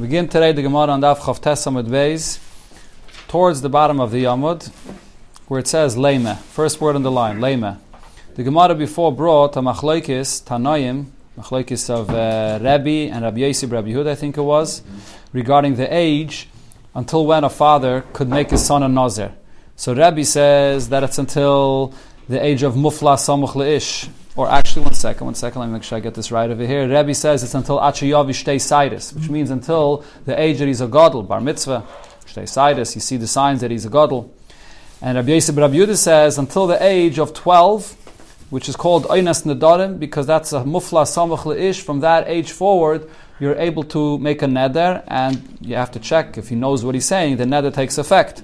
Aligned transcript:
We 0.00 0.06
begin 0.06 0.28
today 0.28 0.52
the 0.52 0.62
Gemara 0.62 0.92
on 0.92 1.02
Daf 1.02 1.18
Chav 1.18 1.42
Tesamud 1.42 1.86
Beis, 1.86 2.38
towards 3.28 3.60
the 3.60 3.68
bottom 3.68 4.00
of 4.00 4.10
the 4.10 4.24
Yamud, 4.24 4.66
where 5.46 5.60
it 5.60 5.68
says 5.68 5.94
Lema. 5.94 6.38
First 6.38 6.80
word 6.80 6.96
on 6.96 7.02
the 7.02 7.10
line, 7.10 7.38
Lema. 7.38 7.76
The 8.34 8.42
Gemara 8.42 8.74
before 8.74 9.12
brought 9.14 9.58
a 9.58 9.60
Machlaikis, 9.60 10.42
Tanoim, 10.42 11.04
Machlaikis 11.38 11.90
of 11.90 12.08
uh, 12.08 12.58
Rabbi 12.62 13.12
and 13.12 13.24
Rabbi 13.24 13.40
Yosef, 13.40 13.70
Rabbi 13.70 13.88
Yehuda, 13.88 14.08
I 14.08 14.14
think 14.14 14.38
it 14.38 14.42
was, 14.42 14.80
regarding 15.34 15.74
the 15.74 15.94
age 15.94 16.48
until 16.94 17.26
when 17.26 17.44
a 17.44 17.50
father 17.50 18.02
could 18.14 18.30
make 18.30 18.52
his 18.52 18.64
son 18.64 18.82
a 18.82 18.88
Nazir. 18.88 19.34
So 19.76 19.94
Rabbi 19.94 20.22
says 20.22 20.88
that 20.88 21.02
it's 21.02 21.18
until 21.18 21.92
the 22.26 22.42
age 22.42 22.62
of 22.62 22.72
Mufla 22.72 23.18
Samuch 23.18 23.50
Le'ish, 23.50 24.08
or 24.36 24.50
actually, 24.50 24.84
one 24.84 24.94
second, 24.94 25.24
one 25.24 25.34
second, 25.34 25.60
let 25.60 25.66
me 25.66 25.72
make 25.74 25.82
sure 25.82 25.98
I 25.98 26.00
get 26.00 26.14
this 26.14 26.30
right 26.30 26.48
over 26.48 26.64
here. 26.64 26.88
Rebbe 26.88 27.14
says 27.14 27.42
it's 27.42 27.54
until 27.54 27.78
Achayavi 27.78 28.30
Shtei 28.30 28.56
Sidus, 28.56 29.12
which 29.12 29.28
means 29.28 29.50
until 29.50 30.04
the 30.24 30.40
age 30.40 30.58
that 30.58 30.68
he's 30.68 30.80
a 30.80 30.86
Gadol, 30.86 31.24
Bar 31.24 31.40
Mitzvah, 31.40 31.84
Shtei 32.26 32.44
Sidus, 32.44 32.94
you 32.94 33.00
see 33.00 33.16
the 33.16 33.26
signs 33.26 33.60
that 33.60 33.70
he's 33.70 33.84
a 33.84 33.90
Gadol. 33.90 34.32
And 35.02 35.16
Rabbi 35.16 35.32
Yosef 35.32 35.56
Rabbi 35.56 35.74
Yehuda 35.74 35.96
says 35.96 36.38
until 36.38 36.66
the 36.66 36.82
age 36.82 37.18
of 37.18 37.34
12, 37.34 37.96
which 38.50 38.68
is 38.68 38.76
called 38.76 39.04
Einas 39.04 39.44
Nedarim, 39.44 39.98
because 39.98 40.26
that's 40.26 40.52
a 40.52 40.60
Mufla 40.60 41.04
Samach 41.04 41.44
Le'ish, 41.44 41.80
from 41.80 42.00
that 42.00 42.28
age 42.28 42.52
forward, 42.52 43.10
you're 43.40 43.56
able 43.56 43.82
to 43.84 44.18
make 44.18 44.42
a 44.42 44.46
neder, 44.46 45.02
and 45.08 45.58
you 45.62 45.74
have 45.74 45.90
to 45.92 45.98
check 45.98 46.36
if 46.36 46.50
he 46.50 46.54
knows 46.54 46.84
what 46.84 46.94
he's 46.94 47.06
saying, 47.06 47.38
the 47.38 47.44
neder 47.44 47.72
takes 47.72 47.96
effect. 47.96 48.42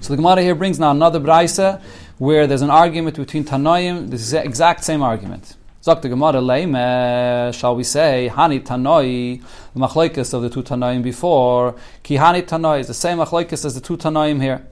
So 0.00 0.12
the 0.12 0.16
Gemara 0.16 0.42
here 0.42 0.54
brings 0.54 0.78
now 0.78 0.92
another 0.92 1.18
brisa 1.18 1.82
where 2.18 2.46
there's 2.46 2.62
an 2.62 2.70
argument 2.70 3.16
between 3.16 3.44
Tanoim, 3.44 4.08
this 4.10 4.22
is 4.22 4.30
the 4.30 4.42
exact 4.42 4.84
same 4.84 5.02
argument. 5.02 5.54
Zok 5.82 6.00
the 6.02 6.08
Gemara 6.08 7.52
shall 7.52 7.76
we 7.76 7.84
say, 7.84 8.30
Hani 8.32 8.60
Tanoi, 8.60 9.42
the 9.74 9.80
machlokes 9.80 10.32
of 10.32 10.42
the 10.42 10.48
two 10.48 10.62
Tanoim 10.62 11.02
before, 11.02 11.76
Ki 12.02 12.16
Hani 12.16 12.42
Tanoi 12.42 12.80
is 12.80 12.86
the 12.86 12.94
same 12.94 13.18
machlokes 13.18 13.64
as 13.64 13.74
the 13.74 13.80
two 13.80 13.98
Tanoim 13.98 14.40
here. 14.40 14.66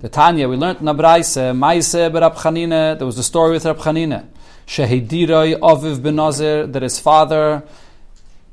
The 0.00 0.08
Tanya, 0.08 0.48
we 0.48 0.56
learned 0.56 0.80
in 0.80 0.88
Abraise, 0.88 1.56
Maise 1.56 1.94
berab 1.94 2.98
there 2.98 3.06
was 3.06 3.16
the 3.16 3.22
story 3.22 3.52
with 3.52 3.64
Rab 3.64 3.78
Chanina, 3.78 4.26
Shehidiroi 4.66 5.60
Aviv 5.60 6.02
ben 6.02 6.16
Nazir, 6.16 6.66
that 6.66 6.82
his 6.82 6.98
father 6.98 7.62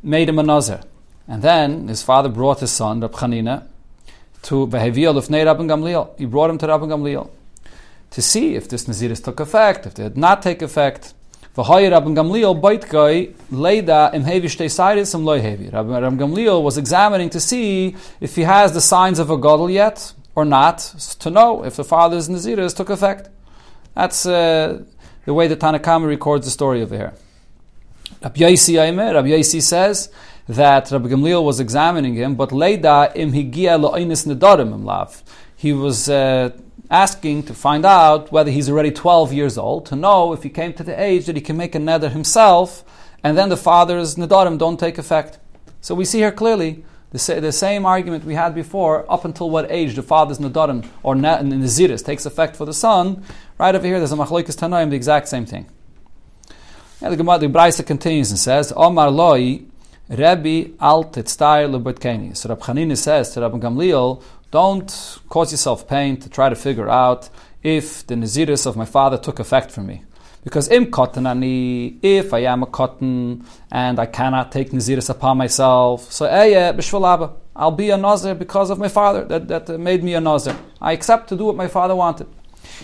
made 0.03 0.30
him 0.30 0.38
a 0.38 0.44
Nazir. 0.44 0.81
And 1.28 1.42
then 1.42 1.88
his 1.88 2.03
father 2.03 2.30
brought 2.30 2.59
his 2.59 2.72
son, 2.72 3.02
Rab 3.02 3.14
Chanina, 3.14 3.68
to 4.44 4.68
Beheviyah 4.68 5.14
Lufnei 5.14 5.44
Rabban 5.44 5.68
Gamliel. 5.68 6.18
He 6.18 6.26
brought 6.26 6.52
him 6.52 6.59
to 6.59 6.68
Rabban 6.68 6.88
Gamliel 6.88 7.30
to 8.12 8.22
see 8.22 8.56
if 8.56 8.70
this 8.70 8.86
Naziris 8.86 9.23
took 9.23 9.40
effect, 9.40 9.86
if 9.86 9.95
they 9.95 10.04
did 10.04 10.17
not 10.17 10.42
take 10.42 10.62
effect. 10.62 11.14
Rabban 11.56 12.16
Gamliel 12.16 12.62
leida 13.52 14.14
Gamliel 16.18 16.64
was 16.64 16.78
examining 16.78 17.30
to 17.30 17.40
see 17.40 17.95
if 18.22 18.36
he 18.36 18.44
has 18.44 18.73
the 18.73 18.80
signs 18.80 19.20
of 19.20 19.30
a 19.30 19.36
gadol 19.36 19.70
yet 19.70 20.14
or 20.36 20.45
not, 20.45 20.80
to 21.20 21.30
know 21.30 21.66
if 21.66 21.76
the 21.76 21.84
father's 21.84 22.30
Naziris 22.30 22.76
took 22.76 22.90
effect. 22.90 23.30
That's 23.95 24.25
uh, 24.25 24.84
the 25.25 25.34
way 25.34 25.48
the 25.48 25.58
Tanakama 25.58 26.08
records 26.08 26.46
the 26.46 26.52
story 26.52 26.81
over 26.81 26.96
here. 26.96 27.14
Rabbi 28.22 28.40
Yaisi 28.40 29.62
says 29.62 30.09
that 30.48 30.92
Rabbi 30.92 31.09
Gamliel 31.09 31.44
was 31.44 31.59
examining 31.59 32.16
him, 32.16 32.36
but 32.36 32.50
leida 32.52 33.14
im 33.16 33.34
higia 33.34 33.78
lo'inis 33.80 34.25
nedarim 34.25 34.73
im 34.73 34.86
lav. 34.86 35.22
He 35.56 35.73
was 35.73 36.09
uh, 36.09 36.52
asking 36.92 37.44
to 37.44 37.53
find 37.53 37.86
out 37.86 38.31
whether 38.31 38.52
he's 38.52 38.70
already 38.70 38.92
12 38.92 39.31
years 39.34 39.58
old, 39.58 39.86
to 39.88 39.95
know 39.95 40.34
if 40.34 40.44
he 40.44 40.50
came 40.50 40.73
to 40.73 40.84
the 40.84 41.02
age 41.02 41.25
that 41.25 41.38
he 41.38 41.42
can 41.42 41.56
make 41.56 41.73
a 41.73 41.80
neder 41.80 42.11
himself, 42.11 42.84
and 43.23 43.38
then 43.38 43.50
the 43.50 43.58
father's 43.58 44.16
nedarim 44.16 44.58
don't 44.58 44.80
take 44.80 44.97
effect. 44.97 45.39
So 45.80 45.95
we 45.95 46.03
see 46.03 46.19
here 46.19 46.34
clearly 46.34 46.84
the, 47.12 47.39
the 47.39 47.52
same 47.53 47.86
argument 47.86 48.25
we 48.25 48.36
had 48.36 48.53
before, 48.53 49.09
up 49.12 49.23
until 49.23 49.50
what 49.50 49.72
age 49.72 49.95
the 49.95 50.03
father's 50.03 50.39
nedarim 50.39 50.86
or 51.02 51.16
ne- 51.16 51.97
takes 51.97 52.25
effect 52.25 52.56
for 52.58 52.66
the 52.66 52.73
son. 52.73 53.23
Right 53.58 53.73
over 53.73 53.88
here, 53.88 53.97
there's 53.97 54.12
a 54.12 54.18
machloikas 54.18 54.57
tanoim, 54.57 54.90
the 54.90 54.96
exact 54.97 55.30
same 55.30 55.46
thing. 55.46 55.68
Yeah, 57.01 57.09
the 57.09 57.16
Gemara, 57.16 57.40
the 57.40 57.47
Brisa 57.47 57.85
continues 57.85 58.30
and 58.31 58.40
says, 58.40 58.74
Omar 58.75 59.09
loi, 59.09 59.62
Rebbe 60.09 60.72
al 60.81 61.06
tetztai 61.06 61.69
lebetkeni. 61.72 62.35
So 62.35 62.50
Rab 62.50 62.59
Chanina 62.59 62.97
says 62.97 63.30
to 63.31 63.41
Rabbi 63.41 63.59
Gamliel, 63.59 64.22
don't 64.51 65.19
cause 65.29 65.51
yourself 65.51 65.88
pain 65.88 66.17
to 66.17 66.29
try 66.29 66.50
to 66.50 66.56
figure 66.56 66.89
out 66.89 67.29
if 67.63 68.06
the 68.07 68.16
Naziris 68.16 68.66
of 68.66 68.75
my 68.75 68.85
father 68.85 69.17
took 69.17 69.39
effect 69.39 69.72
for 69.72 69.81
me. 69.81 70.03
Because 70.44 70.69
im 70.69 70.89
cotton 70.89 71.28
ani, 71.28 72.00
if 72.01 72.34
I 72.34 72.39
am 72.39 72.63
a 72.63 72.66
cotton 72.66 73.45
and 73.72 74.00
I 74.00 74.07
cannot 74.07 74.51
take 74.51 74.72
Naziris 74.72 75.09
upon 75.09 75.38
myself, 75.38 76.12
so 76.12 76.25
eh, 76.25 76.73
I'll 77.56 77.72
be 77.72 77.89
a 77.91 77.97
Nazir 77.97 78.34
because 78.34 78.72
of 78.72 78.79
my 78.79 78.88
father 78.88 79.23
that, 79.25 79.47
that 79.47 79.79
made 79.79 80.03
me 80.03 80.16
a 80.16 80.22
Nazir. 80.22 80.57
I 80.81 80.94
accept 80.94 81.29
to 81.29 81.38
do 81.38 81.45
what 81.45 81.56
my 81.56 81.68
father 81.68 81.95
wanted. 81.95 82.28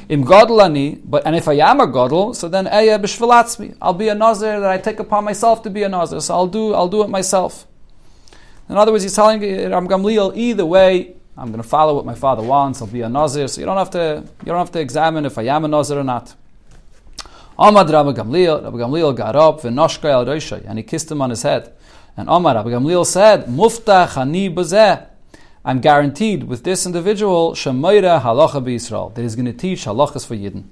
Im 0.08 0.24
godel 0.24 0.62
ani, 0.64 1.02
but 1.04 1.26
and 1.26 1.36
if 1.36 1.48
I 1.48 1.54
am 1.54 1.80
a 1.80 1.88
godel, 1.88 2.36
so 2.36 2.48
then 2.48 2.68
eh, 2.68 2.96
I'll 3.82 3.94
be 3.94 4.10
a 4.10 4.16
Nazir 4.16 4.60
that 4.60 4.70
I 4.70 4.78
take 4.78 5.00
upon 5.00 5.24
myself 5.24 5.64
to 5.64 5.70
be 5.72 5.82
a 5.84 5.90
Nazir. 5.90 6.22
So 6.22 6.36
I'll 6.36 6.48
do, 6.48 6.74
I'll 6.76 6.88
do 6.88 7.02
it 7.02 7.10
myself. 7.10 7.66
In 8.70 8.76
other 8.78 8.92
words, 8.92 9.04
he's 9.04 9.16
telling 9.16 9.42
Ram 9.42 9.88
Gamliel, 9.88 10.36
either 10.36 10.66
way, 10.66 11.16
I'm 11.38 11.48
going 11.48 11.62
to 11.62 11.68
follow 11.68 11.94
what 11.94 12.06
my 12.06 12.16
father 12.16 12.42
wants. 12.42 12.82
I'll 12.82 12.88
be 12.88 13.02
a 13.02 13.10
nazir. 13.10 13.48
So 13.48 13.62
you 13.62 13.66
don't 13.66 13.78
have 13.78 13.92
to 13.92 14.24
you 14.42 14.46
don't 14.46 14.58
have 14.58 14.72
to 14.72 14.80
examine 14.80 15.26
if 15.26 15.38
I 15.38 15.44
am 15.44 15.66
a 15.66 15.68
nazir 15.68 16.00
or 16.00 16.04
not. 16.04 16.34
Amad 17.60 17.92
Rabbi 17.92 18.12
Gamliel, 18.12 18.64
Rabbi 18.64 18.78
Gamliel 18.78 19.16
got 19.16 19.36
up 19.36 19.62
v'noshka 19.62 20.06
el 20.06 20.26
roishay, 20.26 20.64
and 20.68 20.78
he 20.78 20.84
kissed 20.84 21.12
him 21.12 21.22
on 21.22 21.32
his 21.32 21.42
head. 21.42 21.74
And 22.16 22.30
Amar 22.30 22.56
Rabbi 22.56 22.70
Gamliel 22.70 23.06
said, 23.06 23.46
Muftach 23.46 24.18
ani 24.18 24.50
bazeh. 24.50 25.08
I'm 25.66 25.82
guaranteed 25.82 26.44
with 26.44 26.64
this 26.64 26.86
individual 26.86 27.54
shemayra 27.54 28.22
halacha 28.22 28.64
b'Yisrael 28.64 29.14
that 29.16 29.22
he's 29.22 29.36
going 29.36 29.46
to 29.46 29.54
teach 29.54 29.86
halachas 29.86 30.26
for 30.26 30.36
Yidden. 30.36 30.66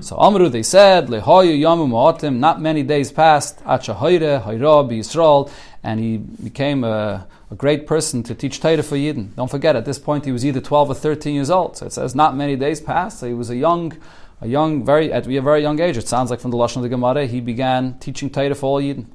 So 0.00 0.18
Amru 0.18 0.48
they 0.48 0.62
said 0.62 1.08
lehoyu 1.08 1.58
yamu 1.58 1.88
ma'atim. 1.88 2.36
Not 2.36 2.60
many 2.60 2.82
days 2.82 3.12
passed. 3.12 3.62
Acha 3.64 3.96
hayre 3.96 4.42
hayra 4.42 4.88
b'Yisrael, 4.90 5.50
and 5.82 6.00
he 6.00 6.18
became 6.18 6.84
a 6.84 7.26
a 7.50 7.54
great 7.54 7.86
person 7.86 8.22
to 8.24 8.34
teach 8.34 8.60
Torah 8.60 8.82
for 8.82 8.96
Yidden. 8.96 9.34
Don't 9.36 9.50
forget, 9.50 9.76
at 9.76 9.84
this 9.84 9.98
point 9.98 10.24
he 10.24 10.32
was 10.32 10.44
either 10.44 10.60
12 10.60 10.90
or 10.90 10.94
13 10.94 11.34
years 11.34 11.50
old. 11.50 11.76
So 11.76 11.86
it 11.86 11.92
says 11.92 12.14
not 12.14 12.36
many 12.36 12.56
days 12.56 12.80
passed. 12.80 13.20
So 13.20 13.26
he 13.26 13.34
was 13.34 13.50
a 13.50 13.56
young, 13.56 13.96
a 14.40 14.48
young, 14.48 14.84
very 14.84 15.12
at 15.12 15.26
a 15.26 15.40
very 15.40 15.62
young 15.62 15.80
age. 15.80 15.96
It 15.96 16.08
sounds 16.08 16.30
like 16.30 16.40
from 16.40 16.50
the 16.50 16.56
Lashon 16.56 16.76
of 16.76 16.82
the 16.82 16.88
Gemara, 16.88 17.26
he 17.26 17.40
began 17.40 17.98
teaching 17.98 18.30
Torah 18.30 18.54
for 18.54 18.66
all 18.66 18.82
Yidden. 18.82 19.06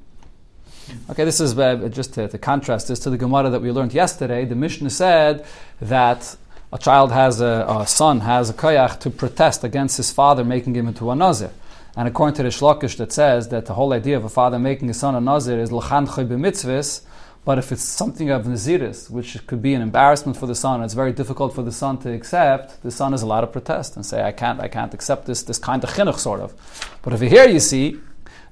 Okay, 1.10 1.24
this 1.24 1.40
is 1.40 1.56
uh, 1.58 1.88
just 1.90 2.14
to, 2.14 2.28
to, 2.28 2.38
contrast 2.38 2.88
this 2.88 2.98
to 3.00 3.10
the 3.10 3.16
Gemara 3.16 3.50
that 3.50 3.60
we 3.62 3.70
learned 3.70 3.94
yesterday. 3.94 4.44
The 4.44 4.56
Mishnah 4.56 4.90
said 4.90 5.46
that 5.80 6.36
a 6.72 6.78
child 6.78 7.12
has 7.12 7.40
a, 7.40 7.66
a 7.68 7.86
son 7.86 8.20
has 8.20 8.50
a 8.50 8.54
koyach 8.54 8.98
to 9.00 9.10
protest 9.10 9.62
against 9.62 9.96
his 9.96 10.10
father 10.10 10.44
making 10.44 10.74
him 10.74 10.88
into 10.88 11.10
a 11.10 11.14
nazir. 11.14 11.50
And 11.96 12.08
according 12.08 12.36
to 12.36 12.42
the 12.42 12.48
Shlokish 12.48 12.96
that 12.96 13.12
says 13.12 13.48
that 13.50 13.66
the 13.66 13.74
whole 13.74 13.92
idea 13.92 14.16
of 14.16 14.24
a 14.24 14.28
father 14.28 14.58
making 14.58 14.88
a 14.88 14.94
son 14.94 15.14
a 15.14 15.20
nazir 15.20 15.58
is 15.58 15.70
l'chan 15.70 16.08
choy 16.08 16.26
b'mitzvahs, 16.26 17.02
but 17.44 17.58
if 17.58 17.72
it's 17.72 17.82
something 17.82 18.30
of 18.30 18.44
Naziris, 18.44 19.10
which 19.10 19.44
could 19.48 19.60
be 19.60 19.74
an 19.74 19.82
embarrassment 19.82 20.36
for 20.36 20.46
the 20.46 20.54
son, 20.54 20.82
it's 20.82 20.94
very 20.94 21.12
difficult 21.12 21.52
for 21.52 21.62
the 21.62 21.72
son 21.72 21.98
to 21.98 22.12
accept, 22.12 22.80
the 22.82 22.90
son 22.90 23.12
is 23.12 23.22
allowed 23.22 23.40
to 23.40 23.48
protest 23.48 23.96
and 23.96 24.06
say, 24.06 24.22
I 24.22 24.30
can't, 24.30 24.60
I 24.60 24.68
can't 24.68 24.94
accept 24.94 25.26
this, 25.26 25.42
this 25.42 25.58
kind 25.58 25.82
of 25.82 25.90
chinuch, 25.90 26.18
sort 26.18 26.40
of. 26.40 26.54
But 27.02 27.12
over 27.12 27.24
here 27.24 27.48
you 27.48 27.58
see 27.58 27.98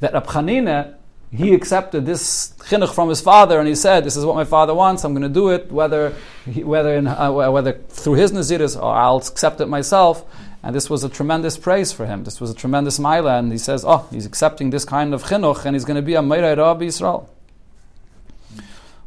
that 0.01 0.13
Rab 0.13 0.27
Chanina, 0.27 0.95
he 1.31 1.55
accepted 1.55 2.05
this 2.05 2.53
chinuch 2.59 2.93
from 2.93 3.09
his 3.09 3.21
father 3.21 3.61
and 3.61 3.69
he 3.69 3.77
said, 3.77 4.03
this 4.03 4.17
is 4.17 4.25
what 4.25 4.35
my 4.35 4.45
father 4.45 4.75
wants, 4.75 5.05
I'm 5.05 5.13
going 5.13 5.23
to 5.23 5.29
do 5.29 5.51
it, 5.51 5.71
whether, 5.71 6.11
whether, 6.57 6.97
in, 6.97 7.07
uh, 7.07 7.31
whether 7.31 7.75
through 7.75 8.15
his 8.15 8.33
Naziris 8.33 8.77
or 8.77 8.93
I'll 8.93 9.19
accept 9.19 9.61
it 9.61 9.67
myself. 9.67 10.25
And 10.65 10.75
this 10.75 10.91
was 10.91 11.05
a 11.05 11.09
tremendous 11.09 11.57
praise 11.57 11.93
for 11.93 12.05
him. 12.07 12.25
This 12.25 12.41
was 12.41 12.51
a 12.51 12.55
tremendous 12.55 12.99
maila. 12.99 13.39
And 13.39 13.51
he 13.51 13.57
says, 13.57 13.83
oh, 13.87 14.07
he's 14.11 14.27
accepting 14.27 14.69
this 14.69 14.85
kind 14.85 15.15
of 15.15 15.23
chinuch 15.23 15.65
and 15.65 15.75
he's 15.75 15.87
going 15.87 15.97
to 15.97 16.03
be 16.03 16.17
a 16.17 16.21
Meirei 16.21 16.57
Rabbi 16.57 16.85
Yisrael. 16.87 17.29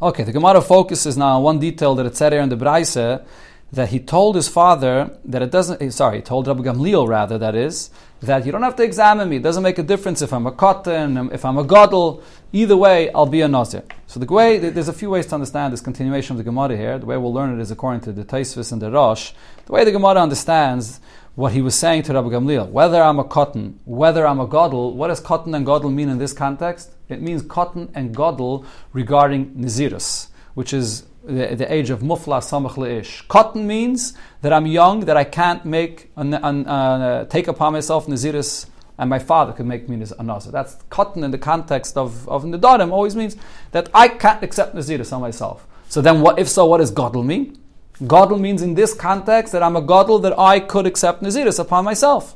Okay, 0.03 0.23
the 0.23 0.33
Gemara 0.33 0.59
focuses 0.61 1.15
now 1.15 1.37
on 1.37 1.43
one 1.43 1.59
detail 1.59 1.95
that 1.95 2.05
it 2.05 2.17
said 2.17 2.33
here 2.33 2.41
in 2.41 2.49
the 2.49 2.57
Braise 2.57 2.95
that 2.95 3.87
he 3.87 4.01
told 4.01 4.35
his 4.35 4.49
father 4.49 5.17
that 5.23 5.41
it 5.41 5.49
doesn't. 5.49 5.81
Eh, 5.81 5.91
sorry, 5.91 6.17
he 6.17 6.21
told 6.21 6.45
Rabbi 6.45 6.61
Gamliel 6.61 7.07
rather 7.07 7.37
that 7.37 7.55
is 7.55 7.89
that 8.21 8.45
you 8.45 8.51
don't 8.51 8.63
have 8.63 8.75
to 8.75 8.83
examine 8.83 9.29
me. 9.29 9.37
It 9.37 9.43
doesn't 9.43 9.63
make 9.63 9.79
a 9.79 9.83
difference 9.83 10.21
if 10.21 10.33
I'm 10.33 10.45
a 10.45 10.51
cotton, 10.51 11.31
if 11.31 11.45
I'm 11.45 11.57
a 11.57 11.63
gadol. 11.63 12.21
Either 12.51 12.75
way, 12.75 13.13
I'll 13.13 13.25
be 13.25 13.39
a 13.39 13.47
nazir. 13.47 13.83
So 14.07 14.19
the 14.19 14.25
way 14.25 14.57
there's 14.57 14.89
a 14.89 14.93
few 14.93 15.09
ways 15.09 15.25
to 15.27 15.35
understand 15.35 15.71
this 15.71 15.79
continuation 15.79 16.33
of 16.33 16.37
the 16.37 16.43
Gemara 16.43 16.75
here. 16.75 16.99
The 16.99 17.05
way 17.05 17.15
we'll 17.15 17.33
learn 17.33 17.57
it 17.57 17.61
is 17.61 17.71
according 17.71 18.01
to 18.01 18.11
the 18.11 18.25
Taisvis 18.25 18.73
and 18.73 18.81
the 18.81 18.91
Rosh. 18.91 19.31
The 19.67 19.71
way 19.71 19.85
the 19.85 19.93
Gemara 19.93 20.21
understands 20.21 20.99
what 21.35 21.51
he 21.53 21.61
was 21.61 21.75
saying 21.75 22.03
to 22.03 22.13
Rabbi 22.13 22.29
Gamliel. 22.29 22.69
Whether 22.69 23.01
I'm 23.01 23.19
a 23.19 23.23
cotton, 23.23 23.79
whether 23.85 24.27
I'm 24.27 24.39
a 24.39 24.45
gadol, 24.45 24.95
what 24.95 25.07
does 25.07 25.19
cotton 25.19 25.55
and 25.55 25.65
gadol 25.65 25.89
mean 25.89 26.09
in 26.09 26.17
this 26.19 26.33
context? 26.33 26.91
It 27.09 27.21
means 27.21 27.41
cotton 27.41 27.89
and 27.95 28.15
gadol 28.15 28.65
regarding 28.91 29.55
Nazirus, 29.55 30.27
which 30.53 30.73
is 30.73 31.05
the, 31.23 31.55
the, 31.55 31.71
age 31.73 31.89
of 31.89 32.01
mufla 32.01 32.39
samach 32.41 32.77
leish. 32.77 33.23
Cotton 33.27 33.65
means 33.65 34.13
that 34.41 34.53
I'm 34.53 34.67
young, 34.67 35.01
that 35.01 35.17
I 35.17 35.23
can't 35.23 35.65
make 35.65 36.11
an, 36.17 36.33
an, 36.33 36.67
uh, 36.67 37.25
take 37.25 37.47
upon 37.47 37.73
myself 37.73 38.07
Nazirus, 38.07 38.67
and 38.97 39.09
my 39.09 39.19
father 39.19 39.53
could 39.53 39.65
make 39.65 39.89
me 39.89 40.03
a 40.19 40.23
Nazir. 40.23 40.51
That's 40.51 40.75
cotton 40.89 41.23
in 41.23 41.31
the 41.31 41.37
context 41.39 41.97
of, 41.97 42.29
of 42.29 42.43
Nidarim 42.43 42.91
always 42.91 43.15
means 43.15 43.35
that 43.71 43.89
I 43.93 44.07
can't 44.07 44.43
accept 44.43 44.75
Nazirus 44.75 45.11
on 45.11 45.21
myself. 45.21 45.67
So 45.89 46.01
then, 46.01 46.21
what 46.21 46.37
if 46.37 46.47
so? 46.47 46.65
What 46.65 46.77
does 46.77 46.91
Godel 46.91 47.25
mean? 47.25 47.57
Godel 48.01 48.39
means 48.39 48.61
in 48.61 48.73
this 48.73 48.93
context 48.93 49.53
that 49.53 49.63
I'm 49.63 49.75
a 49.75 49.81
Godel 49.81 50.21
that 50.23 50.37
I 50.37 50.59
could 50.59 50.85
accept 50.87 51.21
Naziris 51.21 51.59
upon 51.59 51.85
myself. 51.85 52.35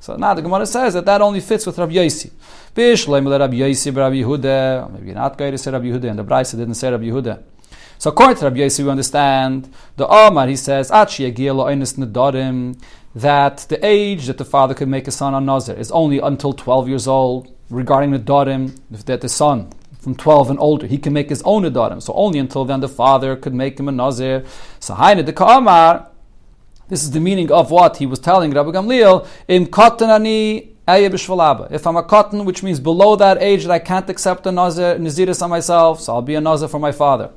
So 0.00 0.16
now 0.16 0.34
the 0.34 0.42
Gemara 0.42 0.66
says 0.66 0.94
that 0.94 1.04
that 1.04 1.20
only 1.22 1.40
fits 1.40 1.64
with 1.64 1.78
Rabbi 1.78 1.92
Yosi. 1.92 2.32
Bishleim 2.74 3.30
Rabbi 3.30 3.54
Yosi, 3.54 3.96
Rabbi 3.96 4.16
Yehuda. 4.16 4.90
Maybe 4.92 5.12
not 5.14 5.38
going 5.38 5.52
to 5.52 5.58
say 5.58 5.70
Rabbi 5.70 5.86
Yehuda, 5.86 6.10
and 6.10 6.18
the 6.18 6.24
Brisa 6.24 6.56
didn't 6.56 6.74
say 6.74 6.90
Rabbi 6.90 7.04
Yehuda. 7.04 7.42
So 7.98 8.10
according 8.10 8.36
to 8.38 8.44
Rabbi 8.46 8.56
Yosi, 8.56 8.82
we 8.82 8.90
understand 8.90 9.72
the 9.96 10.08
Omar. 10.08 10.48
He 10.48 10.56
says 10.56 10.88
that 10.88 11.08
the 13.68 13.78
age 13.82 14.26
that 14.26 14.38
the 14.38 14.44
father 14.44 14.74
could 14.74 14.88
make 14.88 15.06
a 15.06 15.12
son 15.12 15.34
on 15.34 15.44
Nazir 15.46 15.76
is 15.76 15.92
only 15.92 16.18
until 16.18 16.52
twelve 16.52 16.88
years 16.88 17.06
old. 17.06 17.54
Regarding 17.70 18.10
the 18.10 18.18
Darim, 18.18 18.80
that 18.90 19.20
the 19.20 19.28
son 19.28 19.70
from 20.02 20.16
12 20.16 20.50
and 20.50 20.58
older, 20.58 20.86
he 20.86 20.98
can 20.98 21.12
make 21.12 21.28
his 21.28 21.42
own 21.42 21.62
Adarim. 21.62 22.02
So 22.02 22.12
only 22.14 22.40
until 22.40 22.64
then 22.64 22.80
the 22.80 22.88
father 22.88 23.36
could 23.36 23.54
make 23.54 23.78
him 23.78 23.88
a 23.88 23.92
Nazir. 23.92 24.44
So 24.80 24.94
Haine 24.94 25.24
de 25.24 25.32
Kamar, 25.32 26.08
this 26.88 27.04
is 27.04 27.12
the 27.12 27.20
meaning 27.20 27.52
of 27.52 27.70
what 27.70 27.98
he 27.98 28.06
was 28.06 28.18
telling 28.18 28.50
Rabbi 28.50 28.70
Gamliel, 28.70 29.26
Im 29.46 29.66
Katanani 29.66 30.72
if 30.88 31.86
I'm 31.86 31.96
a 31.96 32.02
cotton, 32.02 32.44
which 32.44 32.64
means 32.64 32.80
below 32.80 33.14
that 33.14 33.40
age 33.40 33.62
that 33.62 33.70
I 33.70 33.78
can't 33.78 34.10
accept 34.10 34.46
a 34.46 34.52
nazir, 34.52 34.96
naziris 34.96 35.40
on 35.40 35.50
myself, 35.50 36.00
so 36.00 36.14
I'll 36.14 36.22
be 36.22 36.34
a 36.34 36.40
nazir 36.40 36.66
for 36.66 36.80
my 36.80 36.90
father. 36.90 37.30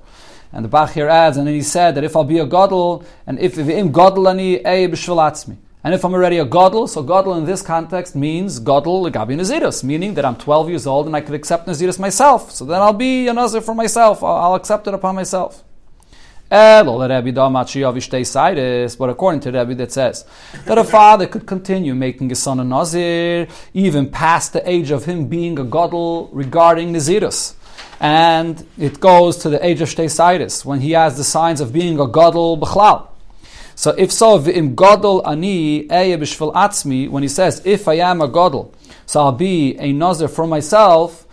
And 0.52 0.66
the 0.66 0.70
Bach 0.70 0.92
here 0.92 1.08
adds, 1.08 1.38
and 1.38 1.46
then 1.46 1.54
he 1.54 1.62
said 1.62 1.94
that 1.94 2.04
if 2.04 2.16
I'll 2.16 2.24
be 2.24 2.40
a 2.40 2.48
godel, 2.48 3.06
and 3.28 3.38
if 3.38 3.58
im 3.60 3.94
godel 3.94 4.28
ani 4.28 4.58
b'shvelatzmi. 4.60 5.58
And 5.86 5.94
if 5.94 6.04
I'm 6.04 6.16
already 6.16 6.40
a 6.40 6.46
godel, 6.48 6.90
so 6.90 7.04
godel 7.04 7.38
in 7.38 7.46
this 7.46 7.62
context 7.62 8.16
means 8.16 8.60
godel 8.60 9.08
gabi 9.12 9.36
naziris, 9.36 9.84
meaning 9.84 10.16
that 10.16 10.26
I'm 10.26 10.36
12 10.36 10.70
years 10.70 10.88
old 10.88 11.06
and 11.06 11.16
I 11.16 11.22
could 11.22 11.36
accept 11.36 11.68
naziris 11.68 12.00
myself. 12.00 12.50
So 12.50 12.66
then 12.66 12.82
I'll 12.82 12.92
be 12.92 13.28
a 13.28 13.34
nazir 13.34 13.62
for 13.62 13.76
myself. 13.76 14.24
I'll, 14.24 14.36
I'll 14.36 14.56
accept 14.56 14.88
it 14.88 14.96
upon 14.96 15.14
myself. 15.14 15.64
But 16.50 17.10
according 19.10 19.42
to 19.42 19.52
Rebbe, 19.52 19.76
that 19.76 19.92
says 19.92 20.26
that 20.66 20.78
a 20.80 20.84
father 20.84 21.28
could 21.28 21.46
continue 21.46 21.94
making 21.94 22.30
his 22.30 22.42
son 22.42 22.60
a 22.60 22.64
nazir 22.64 23.48
even 23.76 24.10
past 24.10 24.54
the 24.54 24.68
age 24.68 24.90
of 24.90 25.06
him 25.06 25.28
being 25.28 25.60
a 25.60 25.64
godel 25.64 26.30
regarding 26.31 26.94
nazirus. 26.94 27.54
And 28.00 28.66
it 28.80 29.00
goes 29.00 29.38
to 29.38 29.50
the 29.50 29.64
age 29.64 29.81
of 29.81 29.90
shteisidis 29.90 30.66
when 30.66 30.80
he 30.80 30.94
has 30.94 31.16
the 31.16 31.24
signs 31.24 31.62
of 31.62 31.72
being 31.72 32.00
a 32.00 32.08
godel 32.08 32.60
b'chlal. 32.60 33.10
So 33.75 33.92
if 33.92 34.12
so, 34.12 34.39
v'im 34.39 34.74
godel 34.74 35.22
ani 35.27 35.89
eye 35.92 36.18
b'shvil 36.18 36.54
atzmi, 36.54 37.10
when 37.10 37.24
he 37.24 37.30
says, 37.30 37.62
if 37.66 37.88
I 37.88 37.95
am 37.95 38.22
a 38.22 38.27
godel, 38.27 38.74
so 39.06 39.22
I'll 39.22 39.31
be 39.31 39.77
a 39.77 39.92
nazir 39.92 40.27
for 40.27 40.48
myself, 40.48 41.25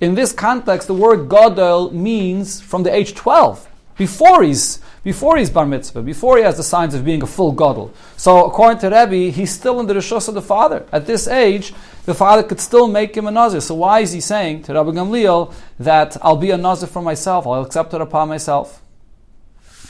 in 0.00 0.14
this 0.14 0.32
context, 0.32 0.86
the 0.86 0.94
word 0.94 1.28
godel 1.28 1.92
means 1.92 2.60
from 2.60 2.82
the 2.84 2.94
age 2.94 3.14
12, 3.14 3.68
before 3.96 4.42
he's 4.42 4.80
before 5.04 5.36
he's 5.36 5.50
bar 5.50 5.66
mitzvah, 5.66 6.02
before 6.02 6.38
he 6.38 6.42
has 6.42 6.56
the 6.56 6.62
signs 6.62 6.94
of 6.94 7.04
being 7.04 7.22
a 7.22 7.26
full 7.26 7.54
godel. 7.54 7.90
So 8.16 8.46
according 8.46 8.78
to 8.78 8.86
Rebbe, 8.88 9.30
he's 9.30 9.52
still 9.52 9.78
in 9.78 9.86
the 9.86 9.92
rishos 9.92 10.28
of 10.28 10.34
the 10.34 10.40
father. 10.40 10.86
At 10.90 11.06
this 11.06 11.28
age, 11.28 11.74
the 12.06 12.14
father 12.14 12.42
could 12.42 12.58
still 12.58 12.88
make 12.88 13.14
him 13.14 13.26
a 13.26 13.30
nazir. 13.30 13.60
So 13.60 13.74
why 13.74 14.00
is 14.00 14.12
he 14.12 14.22
saying 14.22 14.62
to 14.62 14.72
Rabbi 14.72 14.92
Gamliel 14.92 15.52
that 15.78 16.16
I'll 16.22 16.36
be 16.36 16.50
a 16.50 16.56
nazir 16.56 16.88
for 16.88 17.02
myself, 17.02 17.46
I'll 17.46 17.62
accept 17.62 17.92
it 17.92 18.00
upon 18.00 18.28
myself? 18.28 18.80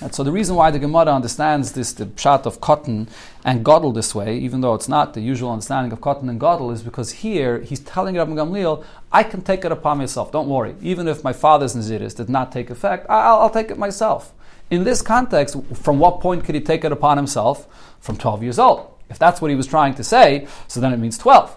And 0.01 0.13
so 0.15 0.25
the 0.25 0.33
reason 0.33 0.57
why 0.57 0.71
the 0.71 0.79
Gemara 0.79 1.15
understands 1.15 1.73
this 1.73 1.93
the 1.93 2.07
pshat 2.07 2.47
of 2.47 2.61
cotton 2.61 3.09
and 3.45 3.65
godel 3.65 3.95
this 3.95 4.15
way, 4.15 4.37
even 4.39 4.61
though 4.61 4.75
it's 4.75 4.89
not 4.89 5.15
the 5.15 5.21
usual 5.21 5.53
understanding 5.53 5.93
of 5.93 6.01
cotton 6.01 6.29
and 6.29 6.41
godel, 6.41 6.73
is 6.73 6.83
because 6.83 7.13
here 7.13 7.61
he's 7.61 7.81
telling 7.81 8.17
Rabbi 8.17 8.33
Gamliel, 8.33 8.85
I 9.13 9.23
can 9.23 9.43
take 9.43 9.65
it 9.65 9.71
upon 9.71 9.99
myself. 9.99 10.33
Don't 10.33 10.49
worry. 10.49 10.75
Even 10.83 11.07
if 11.07 11.23
my 11.23 11.33
father's 11.33 11.77
naziris 11.77 12.17
did 12.17 12.29
not 12.29 12.51
take 12.51 12.71
effect, 12.71 13.07
I'll, 13.09 13.41
I'll 13.41 13.51
take 13.51 13.71
it 13.71 13.79
myself. 13.79 14.33
In 14.71 14.83
this 14.83 15.01
context, 15.01 15.57
from 15.75 15.99
what 15.99 16.21
point 16.21 16.45
could 16.45 16.55
he 16.55 16.61
take 16.61 16.85
it 16.85 16.91
upon 16.91 17.17
himself? 17.17 17.69
From 18.01 18.17
12 18.17 18.43
years 18.43 18.59
old. 18.59 18.91
If 19.09 19.19
that's 19.19 19.41
what 19.41 19.51
he 19.51 19.57
was 19.57 19.67
trying 19.67 19.95
to 19.95 20.05
say, 20.05 20.49
so 20.67 20.81
then 20.81 20.93
it 20.93 20.99
means 20.99 21.19
12. 21.19 21.57